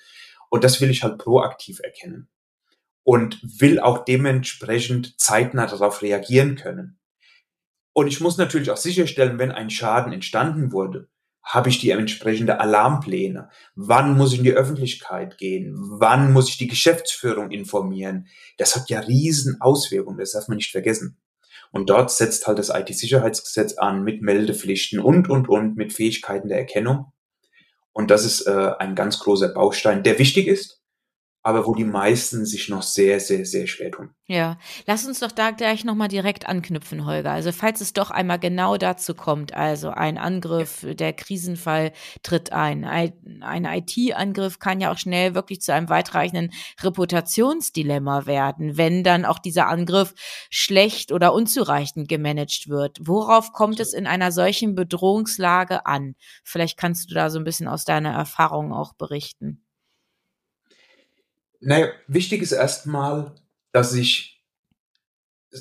[0.50, 2.28] Und das will ich halt proaktiv erkennen.
[3.02, 6.98] Und will auch dementsprechend zeitnah darauf reagieren können.
[7.94, 11.08] Und ich muss natürlich auch sicherstellen, wenn ein Schaden entstanden wurde,
[11.42, 13.48] habe ich die entsprechende Alarmpläne?
[13.74, 15.74] Wann muss ich in die Öffentlichkeit gehen?
[15.74, 18.28] Wann muss ich die Geschäftsführung informieren?
[18.58, 21.16] Das hat ja riesen Auswirkungen, das darf man nicht vergessen.
[21.70, 26.58] Und dort setzt halt das IT-Sicherheitsgesetz an mit Meldepflichten und, und, und, mit Fähigkeiten der
[26.58, 27.12] Erkennung.
[27.98, 30.77] Und das ist äh, ein ganz großer Baustein, der wichtig ist,
[31.42, 34.10] aber wo die meisten sich noch sehr, sehr, sehr schwer tun.
[34.26, 37.30] Ja, lass uns doch da gleich nochmal direkt anknüpfen, Holger.
[37.30, 42.84] Also falls es doch einmal genau dazu kommt, also ein Angriff, der Krisenfall tritt ein.
[42.84, 49.38] Ein IT-Angriff kann ja auch schnell wirklich zu einem weitreichenden Reputationsdilemma werden, wenn dann auch
[49.38, 50.12] dieser Angriff
[50.50, 52.98] schlecht oder unzureichend gemanagt wird.
[53.00, 56.16] Worauf kommt es in einer solchen Bedrohungslage an?
[56.44, 59.64] Vielleicht kannst du da so ein bisschen aus deiner Erfahrung auch berichten.
[61.60, 63.34] Naja, wichtig ist erstmal,
[63.72, 64.38] dass ich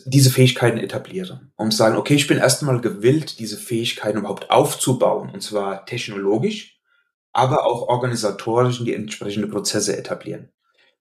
[0.06, 1.50] diese Fähigkeiten etabliere.
[1.56, 5.30] Um zu sagen, okay, ich bin erstmal gewillt, diese Fähigkeiten überhaupt aufzubauen.
[5.30, 6.80] Und zwar technologisch,
[7.32, 10.52] aber auch organisatorisch in die entsprechenden Prozesse etablieren.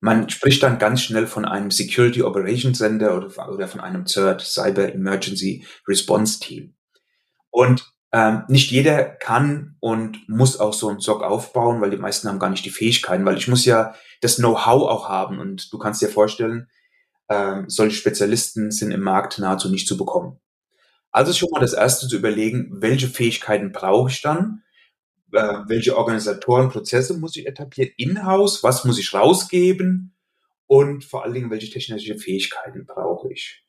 [0.00, 4.92] Man spricht dann ganz schnell von einem Security Operations Center oder, von einem CERT, Cyber
[4.92, 6.74] Emergency Response Team.
[7.50, 12.28] Und ähm, nicht jeder kann und muss auch so einen SOC aufbauen, weil die meisten
[12.28, 15.76] haben gar nicht die Fähigkeiten, weil ich muss ja das Know-how auch haben und du
[15.76, 16.70] kannst dir vorstellen,
[17.28, 20.40] ähm, solche Spezialisten sind im Markt nahezu nicht zu bekommen.
[21.10, 24.62] Also schon mal das erste zu überlegen, welche Fähigkeiten brauche ich dann,
[25.32, 30.16] äh, welche Organisatoren, Prozesse muss ich etablieren, in-house, was muss ich rausgeben
[30.66, 33.65] und vor allen Dingen, welche technische Fähigkeiten brauche ich.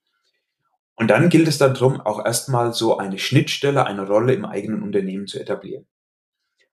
[0.97, 5.27] Und dann gilt es darum, auch erstmal so eine Schnittstelle, eine Rolle im eigenen Unternehmen
[5.27, 5.85] zu etablieren.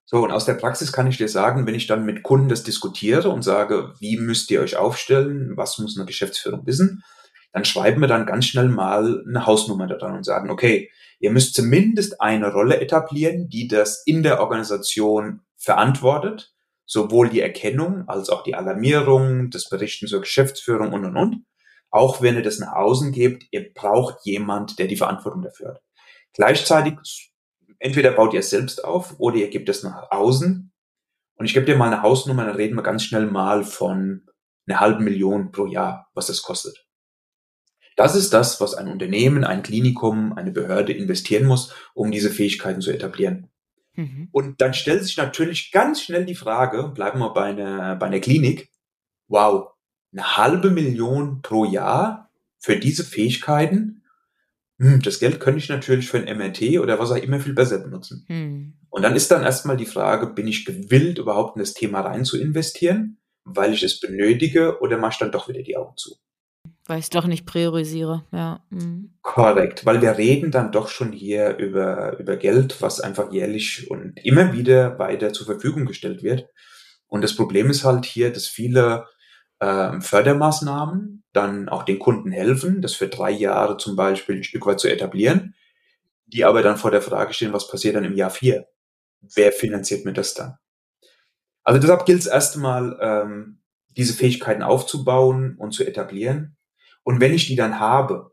[0.06, 2.62] So, und aus der Praxis kann ich dir sagen, wenn ich dann mit Kunden das
[2.62, 7.02] diskutiere und sage, wie müsst ihr euch aufstellen, was muss eine Geschäftsführung wissen,
[7.52, 11.30] dann schreiben wir dann ganz schnell mal eine Hausnummer da dran und sagen, okay, ihr
[11.30, 16.54] müsst zumindest eine Rolle etablieren, die das in der Organisation verantwortet,
[16.86, 21.44] sowohl die Erkennung als auch die Alarmierung, das Berichten zur Geschäftsführung und, und, und
[21.94, 25.82] auch wenn ihr das nach außen gebt, ihr braucht jemand, der die Verantwortung dafür hat.
[26.32, 27.32] Gleichzeitig,
[27.78, 30.72] entweder baut ihr es selbst auf oder ihr gebt es nach außen.
[31.36, 34.26] Und ich gebe dir mal eine Hausnummer, dann reden wir ganz schnell mal von
[34.66, 36.84] einer halben Million pro Jahr, was das kostet.
[37.94, 42.80] Das ist das, was ein Unternehmen, ein Klinikum, eine Behörde investieren muss, um diese Fähigkeiten
[42.80, 43.50] zu etablieren.
[43.92, 44.30] Mhm.
[44.32, 48.18] Und dann stellt sich natürlich ganz schnell die Frage, bleiben wir bei einer, bei einer
[48.18, 48.68] Klinik,
[49.28, 49.73] wow,
[50.14, 54.02] eine halbe Million pro Jahr für diese Fähigkeiten.
[54.78, 57.78] Hm, das Geld könnte ich natürlich für ein MRT oder was auch immer viel besser
[57.78, 58.24] benutzen.
[58.28, 58.74] Hm.
[58.88, 62.24] Und dann ist dann erstmal die Frage, bin ich gewillt, überhaupt in das Thema rein
[62.24, 66.16] zu investieren, weil ich es benötige oder mache ich dann doch wieder die Augen zu?
[66.86, 68.62] Weil ich es doch nicht priorisiere, ja.
[68.70, 69.14] Mhm.
[69.22, 74.20] Korrekt, weil wir reden dann doch schon hier über, über Geld, was einfach jährlich und
[74.22, 76.46] immer wieder weiter zur Verfügung gestellt wird.
[77.06, 79.06] Und das Problem ist halt hier, dass viele
[79.64, 84.66] ähm, Fördermaßnahmen dann auch den Kunden helfen, das für drei Jahre zum Beispiel ein Stück
[84.66, 85.54] weit zu etablieren,
[86.26, 88.68] die aber dann vor der Frage stehen, was passiert dann im Jahr vier?
[89.34, 90.58] Wer finanziert mir das dann?
[91.62, 93.60] Also deshalb gilt es erstmal, ähm,
[93.96, 96.56] diese Fähigkeiten aufzubauen und zu etablieren.
[97.04, 98.32] Und wenn ich die dann habe,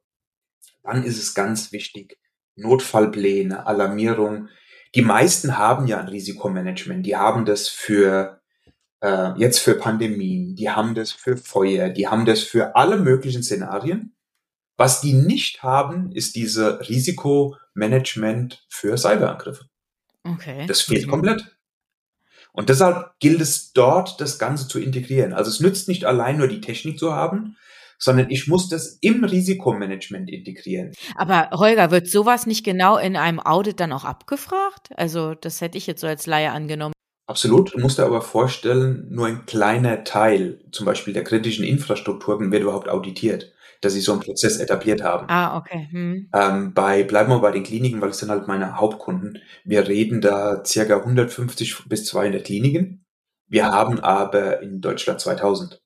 [0.84, 2.18] dann ist es ganz wichtig,
[2.56, 4.50] Notfallpläne, Alarmierung,
[4.94, 7.06] Die meisten haben ja ein Risikomanagement.
[7.06, 8.41] Die haben das für
[9.02, 13.44] äh, jetzt für Pandemien, die haben das für Feuer, die haben das für alle möglichen
[13.44, 14.16] Szenarien.
[14.78, 19.66] Was die nicht haben, ist diese Risikomanagement für Cyberangriffe.
[20.24, 20.66] Okay.
[20.68, 21.12] Das fehlt mhm.
[21.12, 21.58] komplett.
[22.54, 25.34] Und deshalb gilt es dort, das Ganze zu integrieren.
[25.34, 27.56] Also es nützt nicht allein nur die Technik zu haben,
[27.98, 30.92] sondern ich muss das im Risikomanagement integrieren.
[31.16, 34.90] Aber Holger, wird sowas nicht genau in einem Audit dann auch abgefragt?
[34.96, 36.94] Also das hätte ich jetzt so als Laie angenommen.
[37.32, 37.74] Absolut.
[37.74, 42.64] Du musst dir aber vorstellen, nur ein kleiner Teil, zum Beispiel der kritischen Infrastrukturen, wird
[42.64, 45.28] überhaupt auditiert dass sie so einen Prozess etabliert haben.
[45.28, 45.88] Ah, okay.
[45.92, 46.30] Hm.
[46.34, 49.42] Ähm, bei, bleiben wir bei den Kliniken, weil es sind halt meine Hauptkunden.
[49.66, 53.06] Wir reden da circa 150 bis 200 Kliniken.
[53.48, 55.82] Wir haben aber in Deutschland 2000.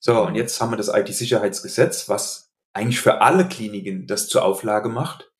[0.00, 4.88] So, und jetzt haben wir das IT-Sicherheitsgesetz, was eigentlich für alle Kliniken das zur Auflage
[4.88, 5.30] macht.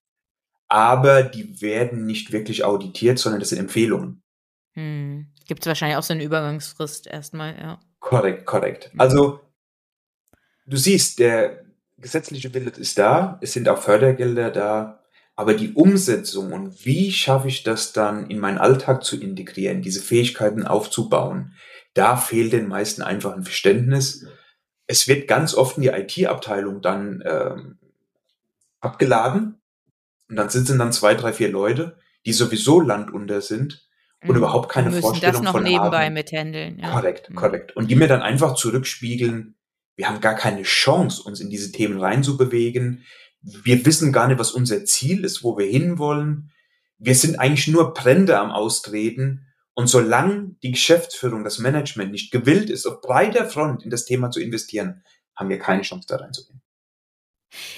[0.69, 4.22] Aber die werden nicht wirklich auditiert, sondern das sind Empfehlungen.
[4.75, 5.27] Hm.
[5.47, 7.81] Gibt es wahrscheinlich auch so eine Übergangsfrist erstmal, ja.
[8.01, 8.91] Korrekt, korrekt.
[8.99, 9.41] Also
[10.67, 11.65] du siehst, der
[11.99, 15.01] gesetzliche Wille ist da, es sind auch Fördergelder da,
[15.37, 20.03] aber die Umsetzung und wie schaffe ich das dann in meinen Alltag zu integrieren, diese
[20.03, 21.55] Fähigkeiten aufzubauen,
[21.95, 24.27] da fehlt den meisten einfach ein Verständnis.
[24.87, 27.79] Es wird ganz oft in die IT-Abteilung dann ähm,
[28.81, 29.61] abgeladen
[30.29, 33.87] und dann sitzen dann zwei, drei, vier Leute, die sowieso landunter sind
[34.23, 34.37] und mhm.
[34.37, 36.15] überhaupt keine müssen Vorstellung das noch von nebenbei haben.
[36.15, 36.79] mithändeln.
[36.79, 36.93] Ja.
[36.93, 37.35] Korrekt, mhm.
[37.35, 37.77] korrekt.
[37.77, 39.57] Und die mir dann einfach zurückspiegeln,
[39.97, 43.05] wir haben gar keine Chance, uns in diese Themen reinzubewegen.
[43.41, 46.53] Wir wissen gar nicht, was unser Ziel ist, wo wir hinwollen.
[46.99, 49.47] Wir sind eigentlich nur Brände am Austreten.
[49.75, 54.31] Und solange die Geschäftsführung, das Management nicht gewillt ist, auf breiter Front in das Thema
[54.31, 55.03] zu investieren,
[55.35, 56.62] haben wir keine Chance da reinzugehen.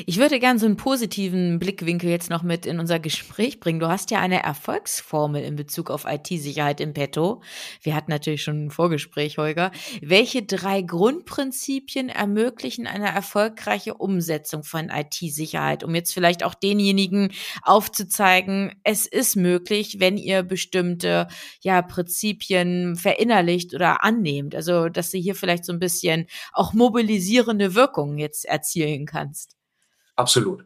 [0.06, 3.80] Ich würde gern so einen positiven Blickwinkel jetzt noch mit in unser Gespräch bringen.
[3.80, 7.42] Du hast ja eine Erfolgsformel in Bezug auf IT-Sicherheit im Petto.
[7.82, 9.72] Wir hatten natürlich schon ein Vorgespräch, Holger.
[10.00, 17.32] Welche drei Grundprinzipien ermöglichen eine erfolgreiche Umsetzung von IT-Sicherheit, um jetzt vielleicht auch denjenigen
[17.62, 21.26] aufzuzeigen, es ist möglich, wenn ihr bestimmte
[21.62, 24.54] ja, Prinzipien verinnerlicht oder annehmt.
[24.54, 29.56] Also, dass du hier vielleicht so ein bisschen auch mobilisierende Wirkungen jetzt erzielen kannst.
[30.16, 30.64] Absolut.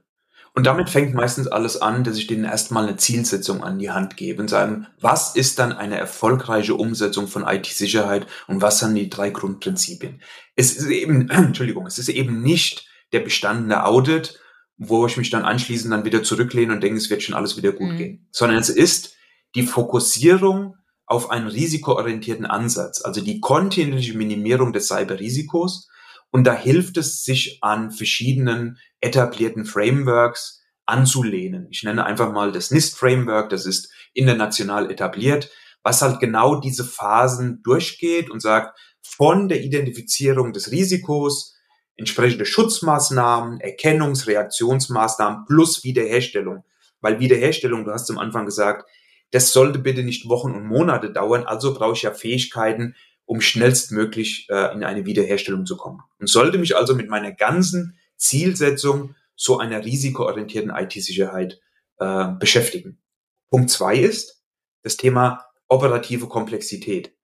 [0.54, 4.16] Und damit fängt meistens alles an, dass ich denen erstmal eine Zielsetzung an die Hand
[4.16, 9.08] gebe und sagen, was ist dann eine erfolgreiche Umsetzung von IT-Sicherheit und was sind die
[9.08, 10.20] drei Grundprinzipien?
[10.56, 14.40] Es ist eben, Entschuldigung, es ist eben nicht der bestandene Audit,
[14.78, 17.72] wo ich mich dann anschließend dann wieder zurücklehne und denke, es wird schon alles wieder
[17.72, 17.98] gut mhm.
[17.98, 19.14] gehen, sondern es ist
[19.54, 25.88] die Fokussierung auf einen risikoorientierten Ansatz, also die kontinuierliche Minimierung des Cyberrisikos
[26.31, 31.69] und da hilft es, sich an verschiedenen etablierten Frameworks anzulehnen.
[31.71, 35.51] Ich nenne einfach mal das NIST-Framework, das ist international etabliert,
[35.83, 41.57] was halt genau diese Phasen durchgeht und sagt, von der Identifizierung des Risikos,
[41.97, 46.64] entsprechende Schutzmaßnahmen, Erkennungs-, Reaktionsmaßnahmen plus Wiederherstellung.
[47.01, 48.88] Weil Wiederherstellung, du hast am Anfang gesagt,
[49.31, 52.95] das sollte bitte nicht Wochen und Monate dauern, also brauche ich ja Fähigkeiten,
[53.29, 56.01] um schnellstmöglich äh, in eine Wiederherstellung zu kommen.
[56.19, 61.61] Und sollte mich also mit meiner ganzen Zielsetzung so einer risikoorientierten IT-Sicherheit
[61.99, 63.03] äh, beschäftigen.
[63.51, 64.43] Punkt zwei ist
[64.83, 67.14] das Thema operative Komplexität.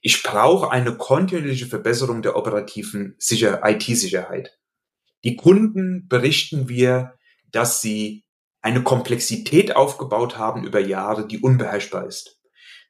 [0.00, 4.58] Ich brauche eine kontinuierliche Verbesserung der operativen IT-Sicherheit.
[5.22, 7.14] Die Kunden berichten wir,
[7.52, 8.24] dass sie
[8.62, 12.40] eine Komplexität aufgebaut haben über Jahre, die unbeherrschbar ist.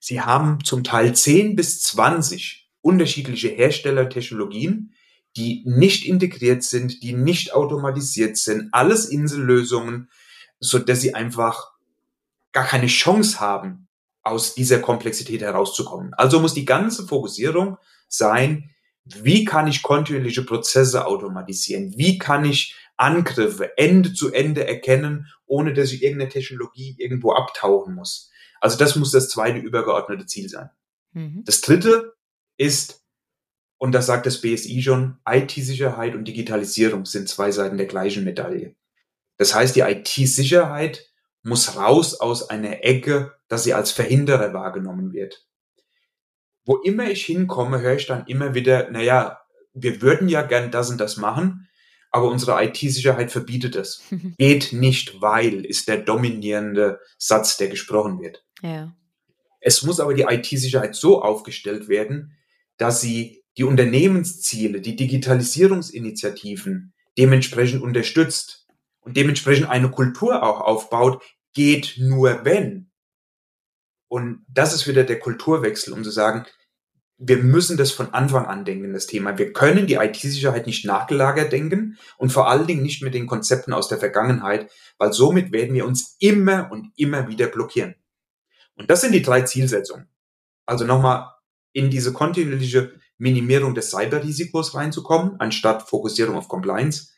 [0.01, 4.92] Sie haben zum Teil 10 bis 20 unterschiedliche Herstellertechnologien,
[5.37, 10.11] die nicht integriert sind, die nicht automatisiert sind, alles Insellösungen,
[10.61, 11.73] so dass sie einfach
[12.53, 13.88] gar keine Chance haben,
[14.23, 16.14] aus dieser Komplexität herauszukommen.
[16.14, 18.71] Also muss die ganze Fokussierung sein,
[19.05, 21.95] wie kann ich kontinuierliche Prozesse automatisieren?
[21.97, 27.95] Wie kann ich Angriffe Ende zu Ende erkennen, ohne dass ich irgendeine Technologie irgendwo abtauchen
[27.95, 28.31] muss?
[28.61, 30.71] Also das muss das zweite übergeordnete Ziel sein.
[31.14, 31.42] Mhm.
[31.45, 32.14] Das dritte
[32.62, 33.03] ist,
[33.79, 38.77] und das sagt das BSI schon, IT-Sicherheit und Digitalisierung sind zwei Seiten der gleichen Medaille.
[39.38, 41.11] Das heißt, die IT-Sicherheit
[41.42, 45.44] muss raus aus einer Ecke, dass sie als Verhinderer wahrgenommen wird.
[46.64, 49.40] Wo immer ich hinkomme, höre ich dann immer wieder, naja,
[49.75, 51.68] wir würden ja gern das und das machen,
[52.12, 54.03] aber unsere IT-Sicherheit verbietet es.
[54.38, 58.44] Geht nicht, weil ist der dominierende Satz, der gesprochen wird.
[58.62, 58.94] Ja.
[59.61, 62.37] Es muss aber die IT-Sicherheit so aufgestellt werden,
[62.83, 68.66] dass sie die Unternehmensziele, die Digitalisierungsinitiativen dementsprechend unterstützt
[69.03, 71.23] und dementsprechend eine Kultur auch aufbaut,
[71.55, 72.90] geht nur wenn
[74.09, 76.45] Und das ist wieder der Kulturwechsel, um zu sagen,
[77.18, 79.38] wir müssen das von Anfang an denken, das Thema.
[79.38, 83.73] Wir können die IT-Sicherheit nicht nachgelagert denken und vor allen Dingen nicht mit den Konzepten
[83.73, 87.95] aus der Vergangenheit, weil somit werden wir uns immer und immer wieder blockieren.
[88.75, 90.09] Und das sind die drei Zielsetzungen.
[90.66, 91.31] Also nochmal
[91.73, 97.13] in diese kontinuierliche Minimierung des Cyberrisikos reinzukommen, anstatt Fokussierung auf Compliance.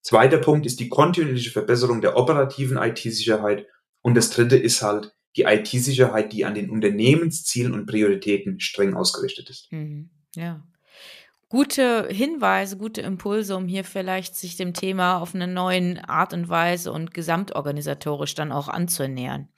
[0.00, 3.66] Zweiter Punkt ist die kontinuierliche Verbesserung der operativen IT-Sicherheit.
[4.02, 9.48] Und das dritte ist halt die IT-Sicherheit, die an den Unternehmenszielen und Prioritäten streng ausgerichtet
[9.50, 9.72] ist.
[9.72, 10.10] Mhm.
[10.36, 10.62] Ja.
[11.48, 16.48] Gute Hinweise, gute Impulse, um hier vielleicht sich dem Thema auf eine neue Art und
[16.48, 19.48] Weise und gesamtorganisatorisch dann auch anzunähern.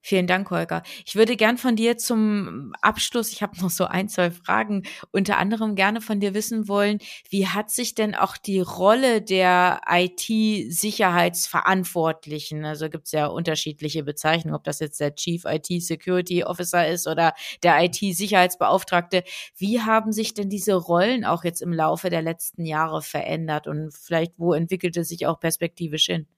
[0.00, 0.84] Vielen Dank, Holger.
[1.04, 5.38] Ich würde gern von dir zum Abschluss, ich habe noch so ein, zwei Fragen, unter
[5.38, 12.64] anderem gerne von dir wissen wollen, wie hat sich denn auch die Rolle der IT-Sicherheitsverantwortlichen,
[12.64, 17.08] also gibt es ja unterschiedliche Bezeichnungen, ob das jetzt der Chief IT Security Officer ist
[17.08, 17.34] oder
[17.64, 19.24] der IT-Sicherheitsbeauftragte,
[19.56, 23.92] wie haben sich denn diese Rollen auch jetzt im Laufe der letzten Jahre verändert und
[23.92, 26.28] vielleicht wo entwickelte sich auch perspektivisch hin?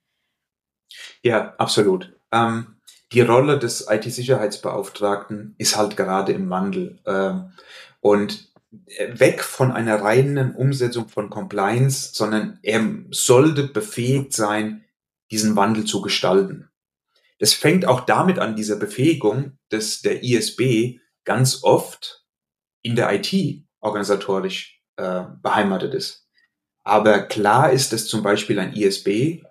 [1.23, 2.15] Ja, absolut.
[2.33, 2.80] Ähm
[3.13, 6.99] die Rolle des IT-Sicherheitsbeauftragten ist halt gerade im Wandel.
[7.07, 7.53] Ähm,
[8.01, 8.51] und
[8.99, 14.85] weg von einer reinen Umsetzung von Compliance, sondern er sollte befähigt sein,
[15.31, 16.71] diesen Wandel zu gestalten.
[17.39, 22.25] Das fängt auch damit an, dieser Befähigung, dass der ISB ganz oft
[22.83, 26.29] in der IT organisatorisch äh, beheimatet ist.
[26.85, 29.43] Aber klar ist, dass zum Beispiel ein ISB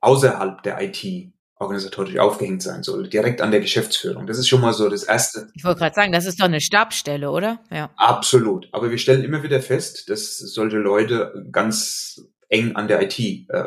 [0.00, 4.26] außerhalb der IT organisatorisch aufgehängt sein soll, direkt an der Geschäftsführung.
[4.26, 5.48] Das ist schon mal so das Erste.
[5.54, 7.60] Ich wollte gerade sagen, das ist doch eine Stabstelle, oder?
[7.70, 7.90] Ja.
[7.96, 8.68] Absolut.
[8.72, 13.64] Aber wir stellen immer wieder fest, dass solche Leute ganz eng an der IT äh,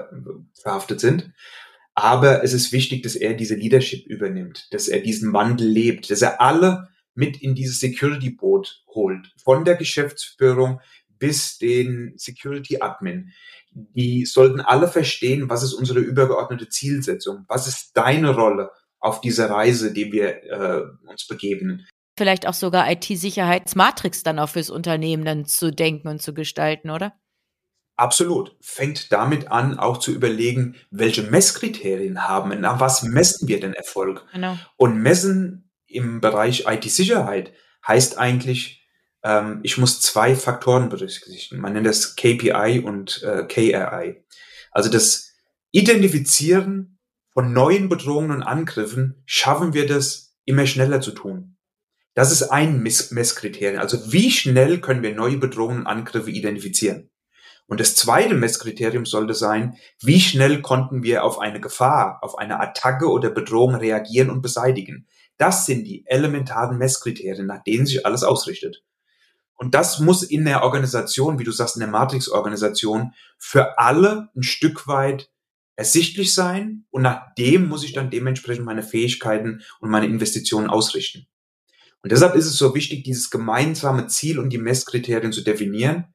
[0.61, 1.31] verhaftet sind.
[1.95, 6.21] Aber es ist wichtig, dass er diese Leadership übernimmt, dass er diesen Wandel lebt, dass
[6.21, 10.79] er alle mit in dieses Security-Boot holt, von der Geschäftsführung
[11.17, 13.33] bis den Security-Admin
[13.71, 19.49] die sollten alle verstehen, was ist unsere übergeordnete Zielsetzung, was ist deine Rolle auf dieser
[19.49, 21.85] Reise, die wir äh, uns begeben.
[22.17, 27.13] Vielleicht auch sogar IT-Sicherheitsmatrix dann auch fürs Unternehmen dann zu denken und zu gestalten, oder?
[27.95, 28.55] Absolut.
[28.61, 33.73] Fängt damit an, auch zu überlegen, welche Messkriterien haben wir, nach was messen wir denn
[33.73, 34.25] Erfolg?
[34.33, 34.57] Genau.
[34.77, 37.53] Und messen im Bereich IT-Sicherheit
[37.87, 38.78] heißt eigentlich,
[39.23, 41.61] ähm, ich muss zwei Faktoren berücksichtigen.
[41.61, 44.23] Man nennt das KPI und äh, KRI.
[44.71, 45.33] Also das
[45.71, 46.99] Identifizieren
[47.31, 51.57] von neuen Bedrohungen und Angriffen schaffen wir das immer schneller zu tun.
[52.15, 53.79] Das ist ein Mess Messkriterium.
[53.79, 57.11] Also wie schnell können wir neue Bedrohungen und Angriffe identifizieren?
[57.67, 62.59] Und das zweite Messkriterium sollte sein, wie schnell konnten wir auf eine Gefahr, auf eine
[62.59, 65.07] Attacke oder Bedrohung reagieren und beseitigen.
[65.37, 68.83] Das sind die elementaren Messkriterien, nach denen sich alles ausrichtet.
[69.59, 74.41] Und das muss in der Organisation, wie du sagst, in der Matrix-Organisation für alle ein
[74.41, 75.29] Stück weit
[75.75, 81.27] ersichtlich sein und nach dem muss ich dann dementsprechend meine Fähigkeiten und meine Investitionen ausrichten.
[82.01, 86.05] Und deshalb ist es so wichtig, dieses gemeinsame Ziel und die Messkriterien zu definieren.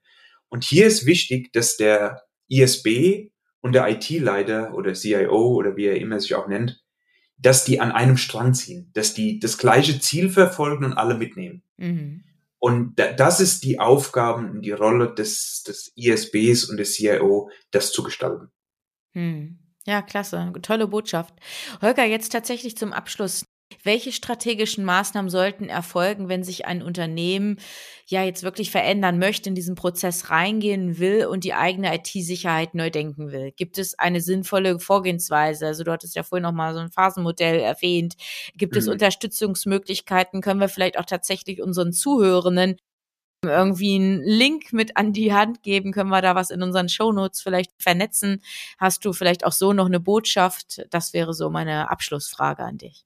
[0.49, 3.29] Und hier ist wichtig, dass der ISB
[3.61, 6.83] und der IT-Leiter oder CIO oder wie er immer sich auch nennt,
[7.37, 11.63] dass die an einem Strang ziehen, dass die das gleiche Ziel verfolgen und alle mitnehmen.
[11.77, 12.25] Mhm.
[12.65, 17.93] Und das ist die Aufgaben und die Rolle des, des ISBs und des CIO, das
[17.93, 18.51] zu gestalten.
[19.13, 19.59] Hm.
[19.85, 20.51] Ja, klasse.
[20.63, 21.35] Tolle Botschaft.
[21.83, 23.45] Holger, jetzt tatsächlich zum Abschluss.
[23.83, 27.59] Welche strategischen Maßnahmen sollten erfolgen, wenn sich ein Unternehmen
[28.07, 32.91] ja jetzt wirklich verändern möchte, in diesen Prozess reingehen will und die eigene IT-Sicherheit neu
[32.91, 33.53] denken will?
[33.57, 35.67] Gibt es eine sinnvolle Vorgehensweise?
[35.67, 38.15] Also du hattest ja vorhin noch mal so ein Phasenmodell erwähnt.
[38.57, 38.79] Gibt mhm.
[38.79, 40.41] es Unterstützungsmöglichkeiten?
[40.41, 42.77] Können wir vielleicht auch tatsächlich unseren Zuhörenden
[43.51, 45.93] irgendwie einen Link mit an die Hand geben?
[45.93, 48.43] Können wir da was in unseren Shownotes vielleicht vernetzen?
[48.79, 50.87] Hast du vielleicht auch so noch eine Botschaft?
[50.91, 53.05] Das wäre so meine Abschlussfrage an dich.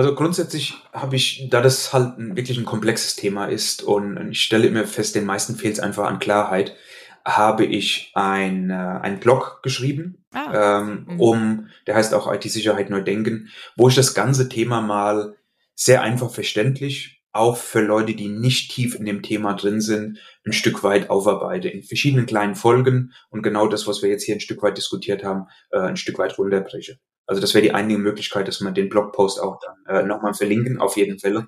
[0.00, 4.40] Also grundsätzlich habe ich, da das halt ein, wirklich ein komplexes Thema ist und ich
[4.40, 6.74] stelle immer fest, den meisten fehlt es einfach an Klarheit,
[7.22, 10.78] habe ich ein, äh, ein Blog geschrieben, ah.
[10.80, 11.20] ähm, mhm.
[11.20, 15.36] um, der heißt auch IT-Sicherheit neu denken, wo ich das ganze Thema mal
[15.74, 20.54] sehr einfach verständlich, auch für Leute, die nicht tief in dem Thema drin sind, ein
[20.54, 24.40] Stück weit aufarbeite, in verschiedenen kleinen Folgen und genau das, was wir jetzt hier ein
[24.40, 26.98] Stück weit diskutiert haben, äh, ein Stück weit runterbreche.
[27.30, 30.80] Also das wäre die einzige Möglichkeit, dass man den Blogpost auch dann äh, nochmal verlinken,
[30.80, 31.46] auf jeden Fall.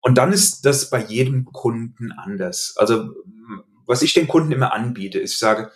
[0.00, 2.74] Und dann ist das bei jedem Kunden anders.
[2.76, 3.10] Also
[3.84, 5.72] was ich den Kunden immer anbiete, ist, ich sage,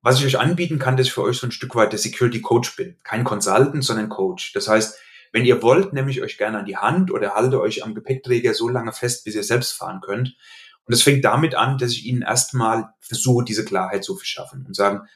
[0.00, 2.40] was ich euch anbieten kann, dass ich für euch so ein Stück weit der Security
[2.40, 2.98] Coach bin.
[3.02, 4.52] Kein Consultant, sondern Coach.
[4.52, 4.96] Das heißt,
[5.32, 8.52] Wenn ihr wollt, nehme ich euch gerne an die Hand oder halte euch am Gepäckträger
[8.52, 10.36] so lange fest, bis ihr selbst fahren könnt.
[10.84, 14.76] Und es fängt damit an, dass ich Ihnen erstmal versuche, diese Klarheit zu verschaffen und
[14.76, 15.08] sagen,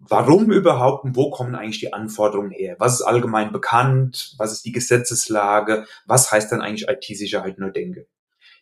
[0.00, 2.76] warum überhaupt und wo kommen eigentlich die Anforderungen her?
[2.78, 4.34] Was ist allgemein bekannt?
[4.38, 5.86] Was ist die Gesetzeslage?
[6.06, 8.06] Was heißt dann eigentlich IT-Sicherheit nur denke?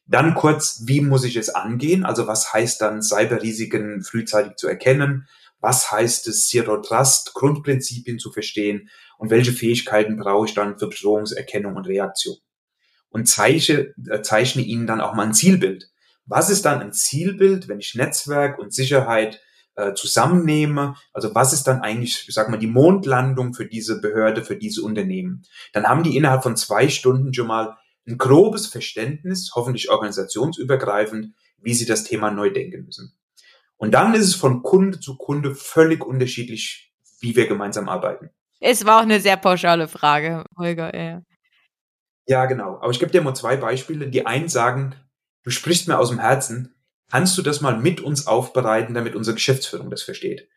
[0.07, 2.05] Dann kurz, wie muss ich es angehen?
[2.05, 5.29] Also was heißt dann Cyberrisiken frühzeitig zu erkennen?
[5.61, 8.89] Was heißt es, Zero Trust, Grundprinzipien zu verstehen?
[9.19, 12.37] Und welche Fähigkeiten brauche ich dann für Bedrohungserkennung und Reaktion?
[13.11, 15.91] Und zeichne, äh, zeichne Ihnen dann auch mal ein Zielbild.
[16.27, 19.41] Was ist dann ein Zielbild, wenn ich Netzwerk und Sicherheit
[19.79, 20.97] äh, zusammennehme?
[21.13, 24.83] Also was ist dann eigentlich, ich sag mal, die Mondlandung für diese Behörde, für diese
[24.83, 25.45] Unternehmen?
[25.73, 31.75] Dann haben die innerhalb von zwei Stunden schon mal ein grobes Verständnis, hoffentlich organisationsübergreifend, wie
[31.75, 33.15] sie das Thema neu denken müssen.
[33.77, 38.31] Und dann ist es von Kunde zu Kunde völlig unterschiedlich, wie wir gemeinsam arbeiten.
[38.61, 40.93] Es war auch eine sehr pauschale Frage, Holger.
[40.97, 41.23] Ja,
[42.27, 42.79] ja genau.
[42.81, 44.09] Aber ich gebe dir mal zwei Beispiele.
[44.09, 44.97] Die einen sagen,
[45.45, 46.75] du sprichst mir aus dem Herzen,
[47.11, 50.49] kannst du das mal mit uns aufbereiten, damit unsere Geschäftsführung das versteht?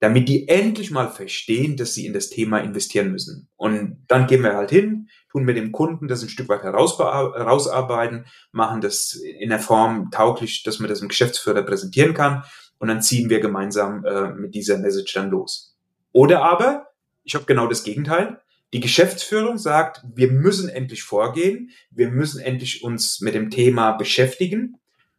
[0.00, 3.48] Damit die endlich mal verstehen, dass sie in das Thema investieren müssen.
[3.56, 8.26] Und dann gehen wir halt hin, tun mit dem Kunden das ein Stück weit herausarbeiten,
[8.52, 12.44] machen das in der Form tauglich, dass man das im Geschäftsführer präsentieren kann
[12.78, 15.76] und dann ziehen wir gemeinsam äh, mit dieser Message dann los.
[16.12, 16.88] Oder aber,
[17.24, 18.40] ich habe genau das Gegenteil.
[18.72, 24.78] Die Geschäftsführung sagt, wir müssen endlich vorgehen, wir müssen endlich uns mit dem Thema beschäftigen.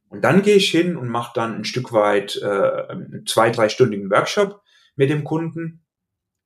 [0.09, 4.61] Und dann gehe ich hin und mache dann ein Stück weit äh, zwei, dreistündigen Workshop
[4.95, 5.85] mit dem Kunden.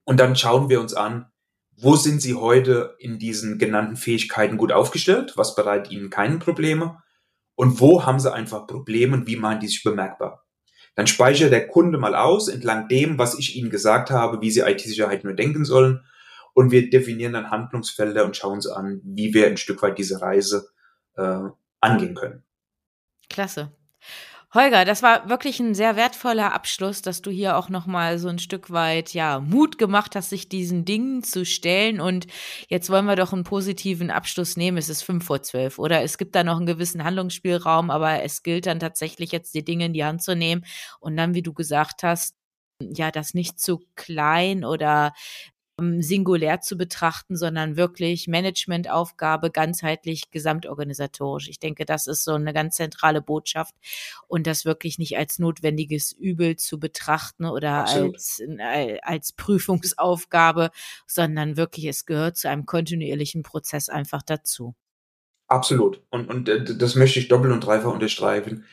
[0.04, 1.32] Und dann schauen wir uns an,
[1.78, 5.34] wo sind Sie heute in diesen genannten Fähigkeiten gut aufgestellt?
[5.38, 7.02] Was bereitet Ihnen keine Probleme?
[7.56, 10.46] Und wo haben Sie einfach Probleme und wie machen die sich bemerkbar?
[10.96, 14.62] Dann speichert der Kunde mal aus, entlang dem, was ich Ihnen gesagt habe, wie Sie
[14.62, 16.06] IT-Sicherheit nur denken sollen.
[16.54, 20.22] Und wir definieren dann Handlungsfelder und schauen uns an, wie wir ein Stück weit diese
[20.22, 20.68] Reise
[21.16, 21.40] äh,
[21.80, 22.43] angehen können.
[23.34, 23.72] Klasse.
[24.54, 28.28] Holger, das war wirklich ein sehr wertvoller Abschluss, dass du hier auch noch mal so
[28.28, 32.00] ein Stück weit ja Mut gemacht hast, sich diesen Dingen zu stellen.
[32.00, 32.28] Und
[32.68, 34.78] jetzt wollen wir doch einen positiven Abschluss nehmen.
[34.78, 38.44] Es ist fünf vor zwölf oder es gibt da noch einen gewissen Handlungsspielraum, aber es
[38.44, 40.64] gilt dann tatsächlich jetzt die Dinge in die Hand zu nehmen
[41.00, 42.36] und dann, wie du gesagt hast,
[42.80, 45.14] ja, das nicht zu klein oder
[45.78, 51.50] singulär zu betrachten, sondern wirklich Managementaufgabe, ganzheitlich, gesamtorganisatorisch.
[51.50, 53.74] Ich denke, das ist so eine ganz zentrale Botschaft
[54.28, 58.42] und das wirklich nicht als notwendiges Übel zu betrachten oder als,
[59.02, 60.70] als Prüfungsaufgabe,
[61.08, 64.76] sondern wirklich, es gehört zu einem kontinuierlichen Prozess einfach dazu.
[65.48, 66.02] Absolut.
[66.10, 68.66] Und, und äh, das möchte ich doppelt und dreifach unterstreichen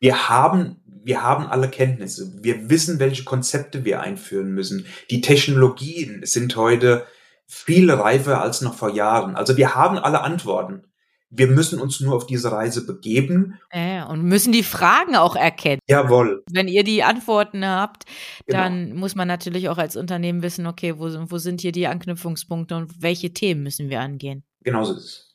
[0.00, 2.32] wir haben, wir haben alle Kenntnisse.
[2.42, 4.86] Wir wissen, welche Konzepte wir einführen müssen.
[5.10, 7.06] Die Technologien sind heute
[7.46, 9.34] viel reifer als noch vor Jahren.
[9.34, 10.84] Also wir haben alle Antworten.
[11.30, 13.58] Wir müssen uns nur auf diese Reise begeben.
[13.70, 15.80] Äh, und müssen die Fragen auch erkennen.
[15.86, 16.42] Jawohl.
[16.50, 18.04] Wenn ihr die Antworten habt,
[18.46, 18.60] genau.
[18.60, 22.76] dann muss man natürlich auch als Unternehmen wissen, okay, wo, wo sind hier die Anknüpfungspunkte
[22.76, 24.42] und welche Themen müssen wir angehen.
[24.62, 25.27] Genauso ist es.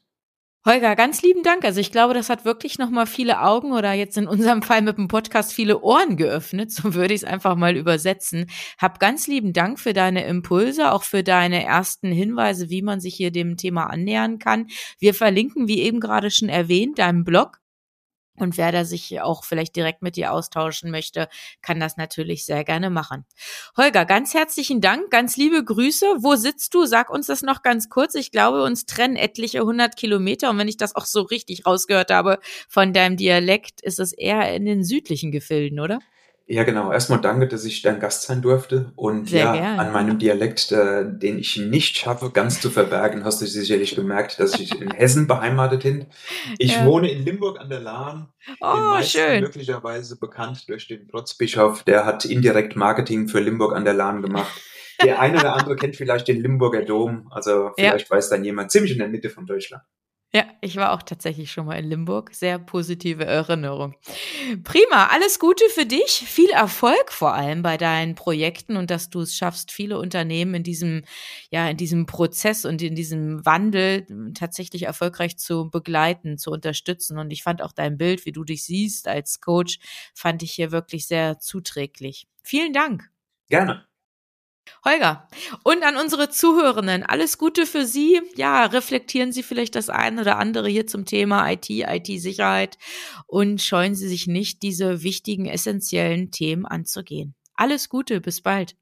[0.66, 1.66] Holger, ganz lieben Dank.
[1.66, 4.98] Also ich glaube, das hat wirklich nochmal viele Augen oder jetzt in unserem Fall mit
[4.98, 6.72] dem Podcast viele Ohren geöffnet.
[6.72, 8.50] So würde ich es einfach mal übersetzen.
[8.78, 13.16] Hab ganz lieben Dank für deine Impulse, auch für deine ersten Hinweise, wie man sich
[13.16, 14.68] hier dem Thema annähern kann.
[15.00, 17.60] Wir verlinken, wie eben gerade schon erwähnt, deinen Blog
[18.36, 21.28] und wer da sich auch vielleicht direkt mit dir austauschen möchte,
[21.62, 23.26] kann das natürlich sehr gerne machen.
[23.78, 26.06] Holger, ganz herzlichen Dank, ganz liebe Grüße.
[26.20, 26.86] Wo sitzt du?
[26.86, 28.16] Sag uns das noch ganz kurz.
[28.16, 30.50] Ich glaube, uns trennen etliche hundert Kilometer.
[30.50, 34.54] Und wenn ich das auch so richtig rausgehört habe von deinem Dialekt, ist es eher
[34.56, 36.00] in den südlichen Gefilden, oder?
[36.46, 36.92] Ja, genau.
[36.92, 38.92] Erstmal danke, dass ich dein Gast sein durfte.
[38.98, 39.80] Und Sehr ja, gern.
[39.80, 44.40] an meinem Dialekt, äh, den ich nicht schaffe, ganz zu verbergen, hast du sicherlich gemerkt,
[44.40, 46.08] dass ich in Hessen beheimatet bin.
[46.58, 46.86] Ich ja.
[46.86, 48.28] wohne in Limburg an der Lahn.
[48.60, 49.44] Oh, schön.
[49.44, 51.84] Möglicherweise bekannt durch den Protzbischof.
[51.84, 54.52] Der hat indirekt Marketing für Limburg an der Lahn gemacht.
[55.02, 57.30] Der eine oder andere kennt vielleicht den Limburger Dom.
[57.32, 58.16] Also vielleicht ja.
[58.16, 59.84] weiß dann jemand ziemlich in der Mitte von Deutschland.
[60.36, 62.34] Ja, ich war auch tatsächlich schon mal in Limburg.
[62.34, 63.94] Sehr positive Erinnerung.
[64.64, 66.10] Prima, alles Gute für dich.
[66.28, 70.64] Viel Erfolg vor allem bei deinen Projekten und dass du es schaffst, viele Unternehmen in
[70.64, 71.04] diesem,
[71.52, 77.20] ja, in diesem Prozess und in diesem Wandel tatsächlich erfolgreich zu begleiten, zu unterstützen.
[77.20, 79.78] Und ich fand auch dein Bild, wie du dich siehst als Coach,
[80.16, 82.26] fand ich hier wirklich sehr zuträglich.
[82.42, 83.08] Vielen Dank.
[83.50, 83.86] Gerne.
[84.86, 85.28] Holger,
[85.64, 88.22] und an unsere Zuhörenden, alles Gute für Sie.
[88.36, 92.78] Ja, reflektieren Sie vielleicht das eine oder andere hier zum Thema IT, IT-Sicherheit
[93.28, 97.36] und scheuen Sie sich nicht, diese wichtigen, essentiellen Themen anzugehen.
[97.56, 98.76] Alles Gute, bis bald.